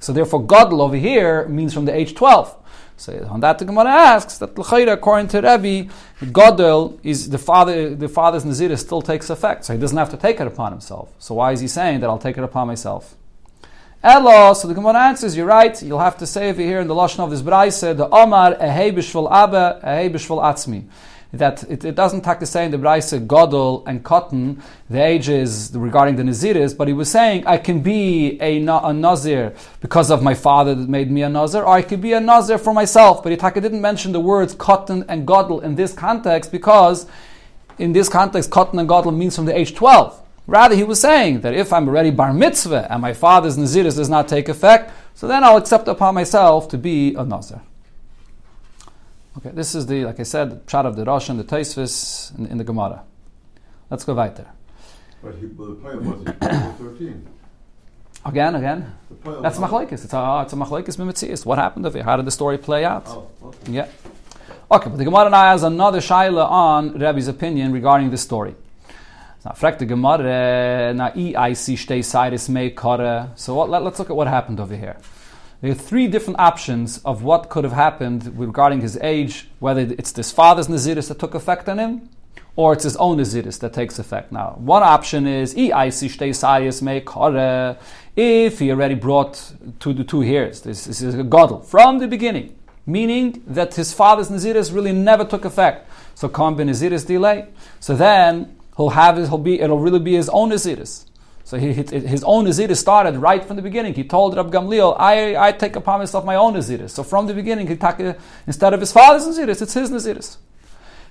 So 0.00 0.12
therefore, 0.12 0.42
godel 0.42 0.80
over 0.80 0.96
here 0.96 1.48
means 1.48 1.72
from 1.72 1.86
the 1.86 1.94
age 1.94 2.14
12. 2.14 2.57
So 2.98 3.26
on 3.30 3.40
that 3.40 3.58
the 3.58 3.64
Gemara 3.64 3.90
asks 3.90 4.38
that 4.38 4.58
l'chayra 4.58 4.92
according 4.92 5.28
to 5.28 5.38
Rebbe, 5.38 5.90
Godel 6.20 6.98
is 7.02 7.30
the 7.30 7.38
father. 7.38 7.94
The 7.94 8.08
father's 8.08 8.44
nazir 8.44 8.76
still 8.76 9.02
takes 9.02 9.30
effect, 9.30 9.64
so 9.64 9.72
he 9.72 9.78
doesn't 9.78 9.96
have 9.96 10.10
to 10.10 10.16
take 10.16 10.40
it 10.40 10.46
upon 10.46 10.72
himself. 10.72 11.12
So 11.18 11.34
why 11.36 11.52
is 11.52 11.60
he 11.60 11.68
saying 11.68 12.00
that 12.00 12.10
I'll 12.10 12.18
take 12.18 12.36
it 12.36 12.44
upon 12.44 12.66
myself? 12.66 13.14
Elo, 14.02 14.52
so 14.54 14.68
the 14.68 14.74
Gemara 14.74 14.98
answers, 15.06 15.36
you're 15.36 15.46
right. 15.46 15.82
You'll 15.82 15.98
have 15.98 16.18
to 16.18 16.26
say 16.26 16.50
over 16.50 16.62
here 16.62 16.80
in 16.80 16.86
the 16.86 16.94
lashon 16.94 17.20
of 17.20 17.30
this 17.30 17.42
brayse, 17.42 17.96
the 17.96 18.08
Omar 18.08 18.54
ehei 18.54 18.92
b'shvul 18.92 19.30
abba 19.30 19.80
ehei 19.82 20.10
b'shvul 20.10 20.42
atzmi 20.42 20.84
that 21.32 21.62
it, 21.64 21.84
it 21.84 21.94
doesn't 21.94 22.22
take 22.22 22.38
the 22.38 22.46
same 22.46 22.70
the 22.70 22.78
Braise 22.78 23.12
Godel 23.12 23.82
and 23.86 24.02
Cotton, 24.02 24.62
the 24.88 25.02
ages 25.02 25.70
regarding 25.74 26.16
the 26.16 26.22
Naziris, 26.22 26.76
but 26.76 26.88
he 26.88 26.94
was 26.94 27.10
saying 27.10 27.46
I 27.46 27.58
can 27.58 27.80
be 27.80 28.38
a, 28.40 28.56
a 28.58 28.92
Nazir 28.92 29.54
because 29.80 30.10
of 30.10 30.22
my 30.22 30.34
father 30.34 30.74
that 30.74 30.88
made 30.88 31.10
me 31.10 31.22
a 31.22 31.28
Nazir, 31.28 31.62
or 31.62 31.74
I 31.74 31.82
could 31.82 32.00
be 32.00 32.12
a 32.14 32.20
Nazir 32.20 32.56
for 32.56 32.72
myself. 32.72 33.22
But 33.22 33.38
Itaka 33.38 33.60
didn't 33.60 33.82
mention 33.82 34.12
the 34.12 34.20
words 34.20 34.54
Cotton 34.54 35.04
and 35.08 35.26
Godel 35.26 35.62
in 35.62 35.74
this 35.74 35.92
context 35.92 36.50
because 36.50 37.06
in 37.78 37.92
this 37.92 38.08
context, 38.08 38.50
Cotton 38.50 38.78
and 38.78 38.88
Godel 38.88 39.16
means 39.16 39.36
from 39.36 39.44
the 39.44 39.56
age 39.56 39.74
12. 39.74 40.22
Rather, 40.46 40.74
he 40.74 40.82
was 40.82 40.98
saying 40.98 41.42
that 41.42 41.52
if 41.52 41.74
I'm 41.74 41.86
already 41.86 42.10
bar 42.10 42.32
mitzvah 42.32 42.90
and 42.90 43.02
my 43.02 43.12
father's 43.12 43.58
naziris 43.58 43.96
does 43.96 44.08
not 44.08 44.28
take 44.28 44.48
effect, 44.48 44.92
so 45.14 45.28
then 45.28 45.44
I'll 45.44 45.58
accept 45.58 45.88
upon 45.88 46.14
myself 46.14 46.68
to 46.68 46.78
be 46.78 47.14
a 47.14 47.24
nazir. 47.24 47.60
Okay, 49.38 49.50
this 49.50 49.76
is 49.76 49.86
the, 49.86 50.04
like 50.04 50.18
I 50.18 50.24
said, 50.24 50.66
pshat 50.66 50.84
of 50.84 50.96
the 50.96 51.04
Rosh 51.04 51.28
and 51.28 51.38
the 51.38 51.44
Taisvis 51.44 52.36
in, 52.36 52.46
in, 52.46 52.58
the 52.58 52.64
Gemara. 52.64 53.04
Let's 53.88 54.04
go 54.04 54.14
weiter. 54.14 54.46
But, 55.22 55.36
he, 55.36 55.46
but 55.46 55.66
the 55.68 55.74
point 55.74 56.02
was 56.02 56.24
13. 56.78 57.26
Again, 58.24 58.54
again. 58.56 58.94
That's 59.40 59.58
machlekes. 59.58 59.92
It's 59.92 60.12
a 60.12 60.16
ah, 60.16 60.42
it's 60.42 60.52
a 60.52 60.56
machlekes 60.56 60.96
mimetzias. 60.96 61.46
What 61.46 61.58
happened 61.58 61.86
over 61.86 61.96
here? 61.96 62.04
How 62.04 62.16
did 62.16 62.26
the 62.26 62.32
story 62.32 62.58
play 62.58 62.84
out? 62.84 63.04
Oh, 63.06 63.30
okay. 63.44 63.72
Yeah. 63.72 63.88
Okay, 64.72 64.90
but 64.90 64.98
the 64.98 65.04
Gemara 65.04 65.30
now 65.30 65.52
has 65.52 65.62
another 65.62 66.00
shaila 66.00 66.50
on 66.50 66.98
Rabbi's 66.98 67.28
opinion 67.28 67.70
regarding 67.72 68.10
this 68.10 68.22
story. 68.22 68.56
Now, 69.44 69.52
the 69.52 69.86
Gemara, 69.86 70.92
na 70.94 71.12
i 71.14 71.52
shtei 71.52 72.00
sidis 72.00 72.48
me 72.48 72.70
kara. 72.70 73.32
So 73.36 73.54
what, 73.54 73.70
let, 73.70 73.84
let's 73.84 74.00
look 74.00 74.10
at 74.10 74.16
what 74.16 74.26
happened 74.26 74.58
over 74.58 74.74
here. 74.74 74.96
There 75.60 75.72
are 75.72 75.74
three 75.74 76.06
different 76.06 76.38
options 76.38 76.98
of 76.98 77.24
what 77.24 77.48
could 77.48 77.64
have 77.64 77.72
happened 77.72 78.38
regarding 78.38 78.80
his 78.80 78.96
age, 79.02 79.48
whether 79.58 79.80
it's 79.80 80.12
this 80.12 80.30
father's 80.30 80.68
Naziris 80.68 81.08
that 81.08 81.18
took 81.18 81.34
effect 81.34 81.68
on 81.68 81.80
him, 81.80 82.10
or 82.54 82.72
it's 82.74 82.84
his 82.84 82.96
own 82.96 83.18
Naziris 83.18 83.58
that 83.58 83.72
takes 83.72 83.98
effect. 83.98 84.30
Now, 84.30 84.54
one 84.58 84.84
option 84.84 85.26
is 85.26 85.54
if 88.16 88.58
he 88.60 88.70
already 88.70 88.94
brought 88.94 89.52
to 89.80 89.92
the 89.92 90.04
two 90.04 90.20
hairs, 90.20 90.60
this, 90.60 90.84
this 90.84 91.02
is 91.02 91.14
a 91.16 91.24
godel 91.24 91.64
from 91.64 91.98
the 91.98 92.06
beginning, 92.06 92.56
meaning 92.86 93.42
that 93.44 93.74
his 93.74 93.92
father's 93.92 94.28
Naziris 94.28 94.72
really 94.72 94.92
never 94.92 95.24
took 95.24 95.44
effect. 95.44 95.90
So, 96.14 96.28
ben 96.28 96.68
Naziris 96.68 97.04
delay. 97.04 97.48
So 97.80 97.96
then 97.96 98.56
he'll 98.76 98.90
have 98.90 99.16
his, 99.16 99.28
he'll 99.28 99.38
be, 99.38 99.60
it'll 99.60 99.80
really 99.80 99.98
be 99.98 100.14
his 100.14 100.28
own 100.28 100.50
Naziris. 100.50 101.07
So 101.48 101.56
he, 101.56 101.72
his 101.72 102.22
own 102.24 102.44
Naziris 102.44 102.76
started 102.76 103.16
right 103.16 103.42
from 103.42 103.56
the 103.56 103.62
beginning. 103.62 103.94
He 103.94 104.04
told 104.04 104.36
Rab 104.36 104.52
Gamliel, 104.52 104.94
I, 104.98 105.34
I 105.48 105.52
take 105.52 105.76
upon 105.76 106.00
myself 106.00 106.22
my 106.26 106.34
own 106.34 106.52
Naziris. 106.52 106.90
So 106.90 107.02
from 107.02 107.26
the 107.26 107.32
beginning, 107.32 107.66
he 107.68 107.74
took, 107.74 107.98
instead 108.46 108.74
of 108.74 108.80
his 108.80 108.92
father's 108.92 109.26
Naziris, 109.26 109.62
it's 109.62 109.72
his 109.72 109.90
Naziris. 109.90 110.36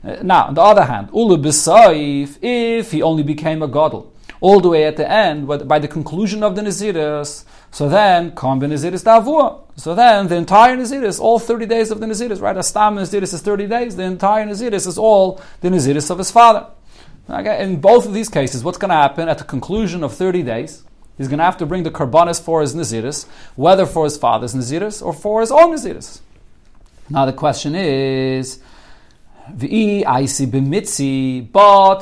Uh, 0.03 0.17
now, 0.21 0.45
on 0.45 0.53
the 0.53 0.61
other 0.61 0.85
hand, 0.85 1.09
Ulu 1.11 1.37
B'Saif, 1.37 2.37
if 2.39 2.91
he 2.91 3.01
only 3.01 3.23
became 3.23 3.63
a 3.63 3.67
Godel, 3.67 4.11
all 4.39 4.59
the 4.59 4.69
way 4.69 4.83
at 4.83 4.95
the 4.95 5.09
end, 5.09 5.47
by 5.47 5.79
the 5.79 5.87
conclusion 5.87 6.43
of 6.43 6.55
the 6.55 6.61
Naziris, 6.61 7.43
so 7.71 7.89
then, 7.89 8.35
Kam 8.35 8.59
Naziris 8.59 9.03
Davua. 9.03 9.61
So 9.75 9.95
then, 9.95 10.27
the 10.27 10.35
entire 10.35 10.77
Naziris, 10.77 11.19
all 11.19 11.39
30 11.39 11.65
days 11.65 11.89
of 11.89 11.99
the 11.99 12.05
Naziris, 12.05 12.39
right? 12.39 12.55
Astam 12.55 12.99
Naziris 12.99 13.33
is 13.33 13.41
30 13.41 13.65
days, 13.65 13.95
the 13.95 14.03
entire 14.03 14.45
Naziris 14.45 14.85
is 14.85 14.99
all 14.99 15.41
the 15.61 15.69
Naziris 15.69 16.11
of 16.11 16.19
his 16.19 16.29
father. 16.29 16.67
Okay, 17.29 17.61
in 17.61 17.81
both 17.81 18.05
of 18.05 18.13
these 18.13 18.29
cases, 18.29 18.63
what's 18.63 18.77
going 18.77 18.89
to 18.89 18.95
happen 18.95 19.27
at 19.27 19.37
the 19.37 19.43
conclusion 19.43 20.01
of 20.03 20.13
30 20.13 20.43
days? 20.43 20.83
He's 21.17 21.27
going 21.27 21.39
to 21.39 21.43
have 21.43 21.57
to 21.57 21.65
bring 21.65 21.83
the 21.83 21.91
karbanis 21.91 22.41
for 22.41 22.61
his 22.61 22.73
naziris, 22.73 23.25
whether 23.55 23.85
for 23.85 24.05
his 24.05 24.17
father's 24.17 24.53
naziris 24.53 25.05
or 25.05 25.11
for 25.11 25.41
his 25.41 25.51
own 25.51 25.73
naziris. 25.75 26.21
Now 27.09 27.25
the 27.25 27.33
question 27.33 27.75
is, 27.75 28.59
but 29.49 29.63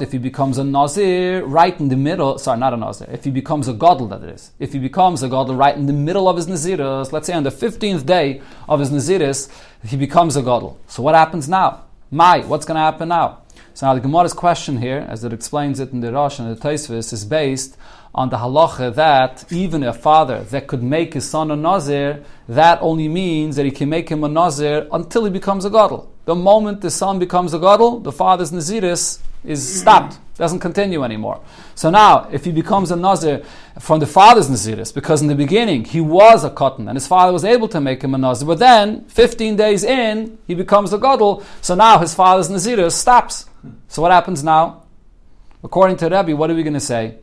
if 0.01 0.12
he 0.12 0.17
becomes 0.17 0.58
a 0.58 0.63
nazir 0.63 1.46
right 1.46 1.79
in 1.79 1.89
the 1.89 1.96
middle, 1.96 2.38
sorry, 2.39 2.60
not 2.60 2.74
a 2.74 2.77
nazir, 2.77 3.08
if 3.12 3.24
he 3.24 3.32
becomes 3.32 3.67
a 3.67 3.74
godel, 3.74 4.10
that 4.10 4.24
is, 4.24 4.51
if 4.60 4.74
he 4.74 4.79
becomes 4.79 5.24
a 5.24 5.29
godel 5.29 5.58
right 5.58 5.75
in 5.75 5.86
the 5.86 5.94
middle 5.94 6.27
of 6.27 6.36
his 6.36 6.48
naziris, 6.48 7.12
let's 7.12 7.27
say 7.27 7.34
on 7.34 7.44
the 7.44 7.51
15th 7.51 8.05
day 8.05 8.41
of 8.67 8.79
his 8.79 8.89
naziris, 8.91 9.50
he 9.86 9.96
becomes 9.96 10.36
a 10.36 10.41
godel. 10.41 10.75
So 10.88 11.01
what 11.03 11.15
happens 11.15 11.48
now? 11.48 11.84
Mai, 12.12 12.41
what's 12.41 12.65
going 12.65 12.75
to 12.75 12.82
happen 12.82 13.10
now? 13.10 13.41
So 13.75 13.88
now 13.88 13.94
the 13.94 14.00
Gemara's 14.00 14.32
question 14.32 14.77
here, 14.77 15.05
as 15.10 15.25
it 15.25 15.34
explains 15.34 15.82
it 15.82 15.91
in 15.91 16.00
the 16.00 16.13
Rosh 16.13 16.39
and 16.39 16.50
the 16.50 16.55
Taisvis, 16.55 17.12
is 17.12 17.25
based 17.25 17.75
on 18.13 18.29
the 18.29 18.38
halacha 18.38 18.96
that 18.96 19.44
even 19.51 19.84
a 19.84 19.91
father 19.91 20.46
that 20.46 20.67
could 20.67 20.82
make 20.82 21.13
his 21.13 21.29
son 21.29 21.51
a 21.51 21.58
nazir, 21.58 22.24
that 22.48 22.82
only 22.82 23.10
means 23.10 23.58
that 23.58 23.65
he 23.65 23.72
can 23.72 23.89
make 23.89 24.08
him 24.08 24.24
a 24.24 24.29
nazir 24.29 24.88
until 24.94 25.25
he 25.25 25.29
becomes 25.29 25.65
a 25.65 25.70
gadol. 25.70 26.10
The 26.24 26.36
moment 26.36 26.79
the 26.79 26.89
son 26.89 27.20
becomes 27.20 27.53
a 27.53 27.60
gadol, 27.60 28.00
the 28.00 28.13
father's 28.13 28.53
naziris 28.53 29.20
is 29.44 29.82
stopped, 29.82 30.20
doesn't 30.38 30.60
continue 30.60 31.03
anymore. 31.03 31.41
So 31.75 31.89
now, 31.89 32.29
if 32.32 32.46
he 32.46 32.53
becomes 32.53 32.91
a 32.91 32.96
nazir 32.96 33.44
from 33.82 34.00
the 34.00 34.08
father's 34.08 34.48
naziris, 34.48 34.94
because 34.94 35.22
in 35.22 35.27
the 35.27 35.36
beginning 35.36 35.84
he 35.84 36.00
was 36.00 36.46
a 36.46 36.50
cotton 36.50 36.88
and 36.88 36.96
his 36.96 37.08
father 37.08 37.34
was 37.34 37.44
able 37.44 37.67
to 37.67 37.82
make 37.82 38.01
him 38.01 38.15
a 38.15 38.17
nazir, 38.17 38.48
but 38.48 38.60
then 38.60 39.03
15 39.10 39.58
days 39.58 39.84
in 39.84 40.38
he 40.48 40.55
becomes 40.55 40.94
a 40.94 40.98
gadol, 40.98 41.44
so 41.60 41.75
now 41.75 42.00
his 42.00 42.15
father's 42.15 42.48
naziris 42.48 42.94
stops. 42.94 43.48
So 43.88 44.01
what 44.01 44.12
happens 44.12 44.43
now? 44.43 44.84
According 45.63 45.98
to 45.98 46.05
Rebbe, 46.05 46.36
what 46.36 46.50
are 46.50 46.55
we 46.55 46.63
going 46.63 46.74
to 46.74 46.79
say? 46.79 47.17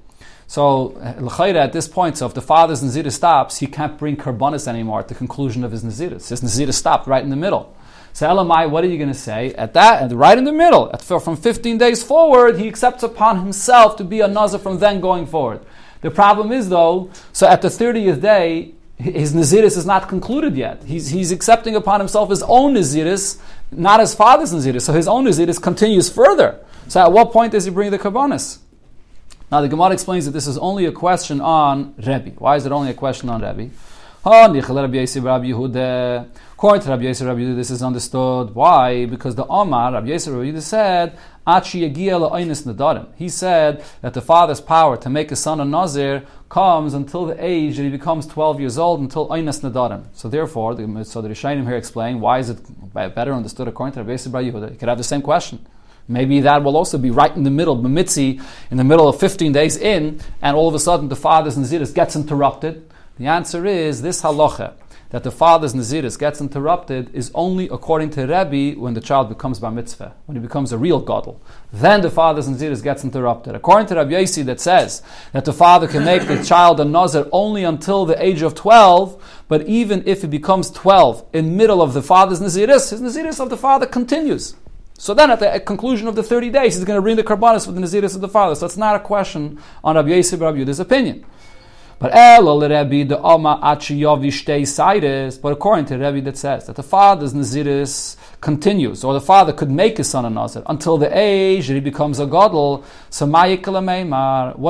So, 0.47 0.97
uh, 0.97 1.57
at 1.57 1.73
this 1.73 1.89
point, 1.89 2.19
so 2.19 2.27
if 2.27 2.35
the 2.35 2.43
father's 2.43 2.83
Naziris 2.83 3.13
stops, 3.13 3.59
he 3.59 3.67
can't 3.67 3.97
bring 3.97 4.17
Karbonis 4.17 4.69
anymore 4.69 5.01
at 5.01 5.09
the 5.09 5.15
conclusion 5.15 5.65
of 5.65 5.73
his 5.73 5.83
Naziris. 5.83 6.29
His 6.29 6.43
Naziris 6.43 6.75
stopped 6.75 7.07
right 7.07 7.23
in 7.23 7.31
the 7.31 7.37
middle. 7.37 7.75
So, 8.13 8.29
Elamai, 8.29 8.69
what 8.69 8.85
are 8.85 8.89
you 8.89 8.99
going 8.99 9.09
to 9.09 9.19
say? 9.19 9.55
At 9.55 9.73
that, 9.75 10.03
and 10.03 10.13
right 10.13 10.37
in 10.37 10.45
the 10.45 10.53
middle, 10.53 10.91
at, 10.93 11.01
from 11.03 11.37
15 11.37 11.79
days 11.79 12.03
forward, 12.03 12.59
he 12.59 12.69
accepts 12.69 13.03
upon 13.03 13.41
himself 13.41 13.97
to 13.97 14.05
be 14.05 14.21
a 14.21 14.29
Nazir 14.29 14.59
from 14.59 14.79
then 14.79 15.01
going 15.01 15.27
forward. 15.27 15.61
The 16.03 16.11
problem 16.11 16.53
is, 16.53 16.69
though, 16.69 17.11
so 17.33 17.47
at 17.47 17.63
the 17.63 17.69
30th 17.69 18.21
day, 18.21 18.75
his 19.03 19.35
Naziris 19.35 19.77
is 19.77 19.85
not 19.85 20.09
concluded 20.09 20.57
yet. 20.57 20.83
He's, 20.85 21.09
he's 21.09 21.33
accepting 21.33 21.75
upon 21.75 22.01
himself 22.01 22.31
his 22.31 22.43
own 22.45 22.75
Naziris, 22.75 23.41
not 23.71 24.01
his 24.01 24.15
father's 24.15 24.53
Naziris. 24.53 24.83
So 24.83 24.93
his 24.93 25.09
own 25.09 25.25
Naziris 25.25 25.61
continues 25.61 26.09
further. 26.09 26.61
So 26.89 27.01
at 27.01 27.13
what 27.13 27.33
point 27.33 27.53
does 27.53 27.65
he 27.65 27.71
bring 27.71 27.91
the 27.91 27.99
Karbonis? 27.99 28.59
Now 29.51 29.61
the 29.61 29.69
Gemara 29.69 29.91
explains 29.91 30.25
that 30.27 30.31
this 30.31 30.47
is 30.47 30.57
only 30.57 30.87
a 30.87 30.93
question 30.93 31.41
on 31.41 31.95
Rebbe. 31.99 32.31
Why 32.39 32.57
is 32.57 32.65
it 32.65 32.73
only 32.73 32.91
a 32.91 32.95
question 32.95 33.29
on 33.29 33.43
Rebbe? 33.43 33.71
According 34.25 34.63
to 34.63 34.73
Rabbi 34.73 34.95
Yosef, 34.95 35.25
Rabbi 35.25 35.47
Yehuda, 37.41 37.57
this 37.57 37.73
is 37.73 37.83
understood. 37.83 38.55
Why? 38.55 39.07
Because 39.07 39.35
the 39.35 39.45
Omar, 39.47 39.95
Rabbi 39.95 40.07
Yosef, 40.07 40.33
Rabbi 40.33 40.47
Yehuda 40.47 40.63
said, 40.63 41.19
He 43.17 43.29
said 43.29 43.85
that 44.01 44.15
the 44.15 44.23
father's 44.23 44.61
power 44.61 44.97
to 44.97 45.11
make 45.11 45.33
a 45.33 45.37
son 45.37 45.61
a 45.61 45.65
Nazir 45.65 46.23
comes 46.53 46.93
until 46.93 47.25
the 47.25 47.43
age 47.43 47.79
that 47.79 47.83
he 47.83 47.89
becomes 47.89 48.27
12 48.27 48.61
years 48.61 48.77
old, 48.77 49.01
until 49.01 49.27
Einas 49.29 49.63
Nadarim. 49.63 50.05
So 50.13 50.29
therefore, 50.29 50.75
the, 50.75 51.03
so 51.03 51.23
the 51.23 51.31
Rishayim 51.31 51.65
here 51.67 51.77
explain 51.77 52.21
why 52.21 52.41
is 52.41 52.51
it 52.51 52.59
better 52.93 53.33
understood 53.33 53.69
according 53.69 53.95
to 53.95 54.01
Rabbi 54.01 54.23
Rabbi 54.23 54.51
Yehuda. 54.51 54.73
You 54.73 54.77
could 54.77 54.91
have 54.91 54.99
the 54.99 55.05
same 55.05 55.23
question. 55.23 55.65
Maybe 56.09 56.41
that 56.41 56.63
will 56.63 56.77
also 56.77 56.99
be 56.99 57.11
right 57.11 57.35
in 57.35 57.45
the 57.45 57.51
middle, 57.51 57.79
Mimitzi, 57.79 58.43
in 58.71 58.77
the 58.77 58.85
middle 58.85 59.09
of 59.09 59.19
15 59.19 59.51
days 59.53 59.79
in, 59.79 60.21
and 60.43 60.55
all 60.55 60.69
of 60.69 60.75
a 60.75 60.79
sudden 60.79 61.09
the 61.09 61.17
father's 61.17 61.57
Naziris 61.57 61.95
gets 61.95 62.17
interrupted. 62.17 62.87
The 63.19 63.29
answer 63.29 63.65
is 63.65 64.03
this 64.03 64.21
halacha, 64.21 64.75
that 65.13 65.23
the 65.23 65.31
father's 65.31 65.75
Naziris 65.75 66.19
gets 66.19 66.41
interrupted, 66.41 67.15
is 67.15 67.31
only 67.35 67.69
according 67.69 68.09
to 68.11 68.23
Rebbe 68.23 68.81
when 68.81 68.95
the 68.95 69.01
child 69.01 69.29
becomes 69.29 69.59
Bar 69.59 69.71
Mitzvah, 69.71 70.15
when 70.25 70.37
he 70.37 70.41
becomes 70.41 70.73
a 70.73 70.79
real 70.79 71.01
Gadol. 71.01 71.39
Then 71.71 72.01
the 72.01 72.11
father's 72.11 72.49
Naziris 72.49 72.83
gets 72.83 73.05
interrupted. 73.05 73.55
According 73.55 73.89
to 73.89 73.97
Rabbi 73.97 74.13
Yossi, 74.13 74.43
that 74.47 74.59
says 74.59 75.03
that 75.33 75.45
the 75.45 75.53
father 75.53 75.87
can 75.87 76.05
make 76.05 76.27
the 76.27 76.43
child 76.43 76.81
a 76.81 76.85
Nazir 76.87 77.29
only 77.31 77.63
until 77.63 78.07
the 78.07 78.23
age 78.25 78.41
of 78.41 78.55
12, 78.55 79.45
but 79.49 79.67
even 79.69 80.03
if 80.07 80.23
he 80.23 80.29
becomes 80.29 80.71
12 80.71 81.27
in 81.35 81.59
middle 81.59 81.83
of 81.83 81.93
the 81.93 82.03
father's 82.03 82.41
Naziris, 82.41 82.91
his 82.91 83.03
Naziris 83.03 83.39
of 83.39 83.51
the 83.51 83.57
father 83.59 83.85
continues. 83.85 84.55
So 85.03 85.15
then, 85.15 85.33
at 85.33 85.41
the 85.41 85.59
conclusion 85.59 86.07
of 86.07 86.15
the 86.15 86.23
30 86.23 86.51
days, 86.51 86.77
he's 86.77 86.85
going 86.85 86.97
to 86.97 87.03
bring 87.03 87.17
the 87.17 87.25
karbanis 87.25 87.67
for 87.67 87.73
the 87.73 87.81
naziris 87.81 88.15
of 88.15 88.21
the 88.21 88.29
father. 88.29 88.55
So 88.55 88.67
it's 88.67 88.77
not 88.77 88.95
a 88.95 89.01
question 89.01 89.59
on 89.83 89.97
Rabbi 89.97 90.11
Yosef 90.11 90.41
Rabbi 90.41 90.59
Yuda's 90.59 90.79
opinion. 90.79 91.25
But 92.03 92.13
Rabbi 92.15 93.05
the 93.05 93.21
Alma 93.21 93.61
But 93.63 95.53
according 95.53 95.85
to 95.85 95.99
Rabbi, 95.99 96.21
that 96.23 96.37
says 96.37 96.67
that 96.67 96.75
the 96.75 96.83
father's 96.83 97.33
naziris 97.33 98.17
continues, 98.41 99.05
or 99.05 99.13
the 99.13 99.21
father 99.21 99.53
could 99.53 99.71
make 99.71 99.99
his 99.99 100.11
son 100.11 100.25
a 100.25 100.31
nazir 100.31 100.65
until 100.67 100.99
the 100.99 101.17
age 101.17 101.69
that 101.69 101.75
he 101.75 101.81
becomes 101.81 102.19
a 102.19 102.27
gadol. 102.27 102.85
So 103.09 103.25
what 103.27 103.47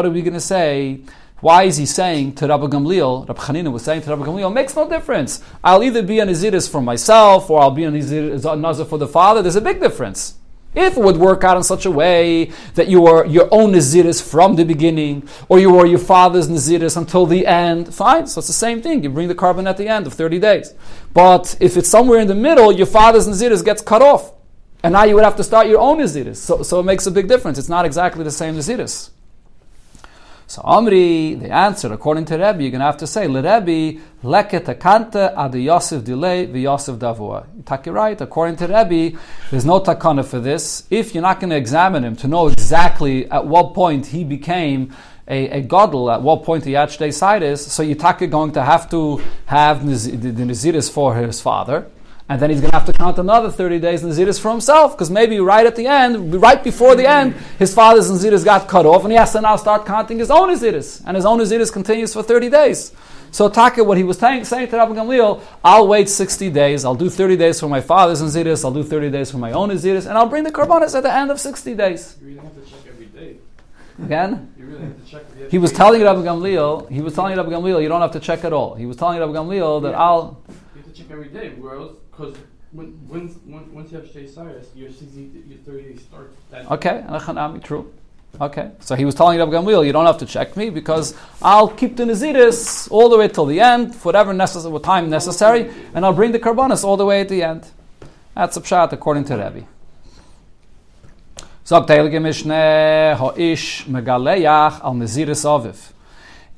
are 0.05 0.11
we 0.11 0.21
going 0.21 0.35
to 0.35 0.41
say? 0.41 1.01
Why 1.41 1.63
is 1.63 1.79
he 1.79 1.87
saying 1.87 2.35
to 2.35 2.47
Rabbi 2.47 2.67
Gamliel, 2.67 3.27
Rabbi 3.27 3.41
Chanina 3.41 3.73
was 3.73 3.83
saying 3.83 4.03
to 4.03 4.11
Rabbi 4.11 4.27
Gamliel, 4.27 4.53
makes 4.53 4.77
no 4.77 4.87
difference. 4.87 5.43
I'll 5.65 5.83
either 5.83 6.03
be 6.03 6.21
an 6.21 6.29
Naziris 6.29 6.69
for 6.71 6.83
myself 6.83 7.49
or 7.49 7.63
I'll 7.63 7.71
be 7.71 7.85
an 7.85 7.95
Nazir 7.95 8.85
for 8.85 8.99
the 8.99 9.09
father. 9.09 9.41
There's 9.41 9.57
a 9.57 9.63
big 9.63 9.81
difference. 9.81 10.35
If 10.75 10.97
it 10.97 11.03
would 11.03 11.19
work 11.19 11.45
out 11.45 11.59
in 11.59 11.63
such 11.63 11.85
a 11.85 11.91
way 11.91 12.51
that 12.75 12.89
you 12.89 13.03
were 13.03 13.27
your 13.27 13.47
own 13.51 13.73
Naziris 13.73 14.23
from 14.23 14.57
the 14.57 14.65
beginning, 14.65 15.29
or 15.49 15.59
you 15.59 15.71
were 15.71 15.85
your 15.85 15.99
father's 15.99 16.49
Naziris 16.49 16.97
until 16.97 17.27
the 17.27 17.47
end, 17.47 17.95
fine. 17.95 18.27
So 18.27 18.39
it's 18.39 18.47
the 18.47 18.55
same 18.55 18.81
thing. 18.81 19.03
You 19.03 19.11
bring 19.11 19.29
the 19.29 19.35
carbon 19.35 19.67
at 19.67 19.77
the 19.77 19.87
end 19.87 20.07
of 20.07 20.15
30 20.15 20.39
days. 20.39 20.73
But 21.13 21.57
if 21.61 21.77
it's 21.77 21.89
somewhere 21.89 22.21
in 22.21 22.27
the 22.27 22.35
middle, 22.35 22.73
your 22.73 22.87
father's 22.87 23.29
Naziris 23.29 23.63
gets 23.63 23.83
cut 23.83 24.01
off. 24.01 24.33
And 24.83 24.93
now 24.95 25.05
you 25.05 25.15
would 25.15 25.25
have 25.25 25.37
to 25.37 25.45
start 25.45 25.69
your 25.69 25.79
own 25.79 25.99
Naziris. 25.99 26.37
So, 26.37 26.63
so 26.63 26.81
it 26.81 26.85
makes 26.85 27.07
a 27.07 27.11
big 27.11 27.29
difference. 27.29 27.59
It's 27.59 27.69
not 27.69 27.85
exactly 27.85 28.25
the 28.25 28.31
same 28.31 28.57
Naziris. 28.57 29.12
So 30.53 30.61
Amri, 30.61 31.41
they 31.41 31.49
answered, 31.49 31.93
according 31.93 32.27
to 32.27 32.35
Rebbe, 32.35 32.63
you're 32.63 32.73
going 32.73 32.81
to 32.81 32.85
have 32.85 32.99
to 32.99 33.07
say, 33.07 33.27
Rebbe, 33.27 33.99
leket 34.23 34.67
akanta 34.67 35.35
ad 35.35 35.55
Yosef 35.55 36.05
delay 36.05 36.45
the 36.45 36.61
Yosef 36.61 36.97
davua. 36.99 37.47
You 37.87 37.93
right. 37.93 38.21
According 38.21 38.57
to 38.57 38.67
Rebbe, 38.67 39.19
there's 39.51 39.65
no 39.65 39.81
takana 39.81 40.23
for 40.23 40.41
this. 40.41 40.87
If 40.91 41.15
you're 41.15 41.23
not 41.23 41.41
going 41.41 41.49
to 41.49 41.57
examine 41.57 42.05
him 42.05 42.17
to 42.17 42.29
know 42.29 42.49
exactly 42.49 43.31
at 43.31 43.47
what 43.47 43.73
point 43.73 44.05
he 44.05 44.25
became 44.25 44.95
a, 45.27 45.63
a 45.63 46.11
at 46.11 46.23
what 46.23 46.43
point 46.43 46.67
he 46.67 46.77
actually 46.77 47.13
side 47.13 47.43
is, 47.43 47.65
so 47.65 47.83
you're 47.83 47.97
going 47.97 48.53
to 48.53 48.63
have 48.63 48.91
to 48.91 49.23
have 49.47 49.87
the, 49.87 49.95
the 50.17 50.43
Naziris 50.43 50.91
for 50.91 51.15
his 51.15 51.41
father 51.41 51.87
and 52.29 52.41
then 52.41 52.51
he's 52.51 52.61
going 52.61 52.71
to 52.71 52.77
have 52.77 52.87
to 52.87 52.93
count 52.93 53.19
another 53.19 53.51
30 53.51 53.79
days 53.79 54.03
Naziris 54.03 54.41
for 54.41 54.51
himself, 54.51 54.93
because 54.93 55.11
maybe 55.11 55.39
right 55.41 55.67
at 55.67 55.77
the 55.77 55.87
end, 55.87 56.41
right 56.41 56.63
before 56.63 56.95
the 56.95 57.09
end, 57.09 57.35
his 57.59 57.75
father's 57.75 58.11
Naziris 58.11 58.45
got 58.45 58.69
cut 58.69 58.87
off, 58.87 59.03
and 59.03 59.13
he 59.13 59.19
has 59.19 59.33
to 59.33 59.41
now 59.41 59.57
start 59.57 59.85
counting 59.87 60.19
his 60.19 60.31
own 60.31 60.49
Naziris, 60.49 61.03
and 61.07 61.17
his 61.17 61.25
own 61.25 61.39
Naziris 61.39 61.73
continues 61.73 62.13
for 62.13 62.23
30 62.23 62.49
days. 62.49 62.93
So 63.33 63.49
Taka, 63.49 63.83
what 63.83 63.97
he 63.97 64.05
was 64.05 64.19
saying, 64.19 64.45
saying 64.45 64.69
to 64.69 64.77
Rabbi 64.77 64.93
Gamliel, 64.93 65.41
I'll 65.65 65.89
wait 65.89 66.11
60 66.11 66.51
days, 66.51 66.85
I'll 66.85 66.95
do 66.95 67.09
30 67.09 67.37
days 67.39 67.59
for 67.59 67.67
my 67.67 67.81
father's 67.81 68.21
Naziris, 68.23 68.63
I'll 68.63 68.73
do 68.75 68.85
30 68.85 69.11
days 69.11 69.31
for 69.31 69.39
my 69.39 69.53
own 69.53 69.71
Naziris, 69.71 70.07
and 70.07 70.19
I'll 70.19 70.27
bring 70.27 70.45
the 70.45 70.53
Karbanis 70.53 70.95
at 70.95 71.03
the 71.03 71.13
end 71.13 71.31
of 71.31 71.41
60 71.41 71.75
days. 71.75 72.19
You 72.21 72.29
really 72.29 72.41
have 72.41 72.55
to 72.55 72.71
check 72.71 72.81
every 72.87 73.07
day. 73.07 73.37
Again? 74.05 74.53
You 74.59 74.67
really 74.67 74.85
have 74.85 75.05
to 75.05 75.11
check. 75.11 75.51
He 75.51 75.57
was 75.57 75.73
telling 75.73 76.03
Rabbi 76.03 76.21
Gamliel, 76.21 76.91
he 76.91 77.01
was 77.01 77.15
telling 77.15 77.35
Rabbi 77.35 77.49
Gamliel, 77.49 77.83
you 77.83 77.89
don't 77.89 78.03
have 78.03 78.13
to 78.13 78.21
check 78.21 78.45
at 78.45 78.53
all. 78.53 78.75
He 78.75 78.85
was 78.85 78.99
telling 78.99 79.19
Rabbi 79.19 79.33
Gamliel 79.33 79.83
that 79.83 79.93
Yeah. 79.93 79.99
I'll, 80.01 80.43
You 80.49 80.83
have 80.83 80.93
to 80.93 81.03
check 81.03 81.11
every 81.11 81.29
day. 81.29 81.51
Where 81.59 81.77
else? 81.77 82.02
Because 82.13 82.37
when, 82.73 83.09
once, 83.09 83.35
once 83.47 83.91
you 83.91 83.99
have 83.99 84.07
Shtei 84.07 84.33
Cyrus, 84.33 84.69
your 84.75 84.91
60, 84.91 85.45
your 85.49 85.59
30 85.59 85.83
days 85.83 86.03
start. 86.03 86.33
That 86.51 86.71
Okay, 86.71 87.03
Anachanami, 87.09 87.59
ah, 87.59 87.67
true. 87.67 87.93
Okay, 88.41 88.71
so 88.81 88.95
he 88.95 89.05
was 89.05 89.15
telling 89.15 89.39
Rabbi 89.39 89.53
Gamliel, 89.53 89.85
you 89.85 89.93
don't 89.93 90.07
have 90.07 90.17
to 90.19 90.27
check 90.27 90.57
me 90.57 90.71
because 90.71 91.15
I'll 91.43 91.69
keep 91.69 91.97
the 91.97 92.05
Naziris 92.05 92.91
all 92.91 93.11
the 93.11 93.19
way 93.19 93.29
till 93.29 93.45
the 93.45 93.61
end, 93.61 93.95
for 93.95 94.13
whatever 94.13 94.33
time 94.79 95.11
necessary, 95.11 95.71
and 95.95 96.05
I'll 96.05 96.15
bring 96.15 96.33
the 96.33 96.39
Karbanis 96.39 96.83
all 96.83 96.97
the 96.97 97.05
way 97.05 97.21
at 97.21 97.29
the 97.29 97.43
end. 97.43 97.67
That's 98.35 98.57
a 98.57 98.63
pshat 98.63 98.93
according 98.93 99.25
to 99.27 99.37
Rabbi. 99.37 99.61
Sagt 101.65 101.89
Heilige 101.89 102.21
Mishneh, 102.21 103.17
Ho'ish 103.17 103.85
Megaleyach 103.85 104.83
al 104.83 104.95
Naziris 104.95 105.45
Aviv. 105.45 105.92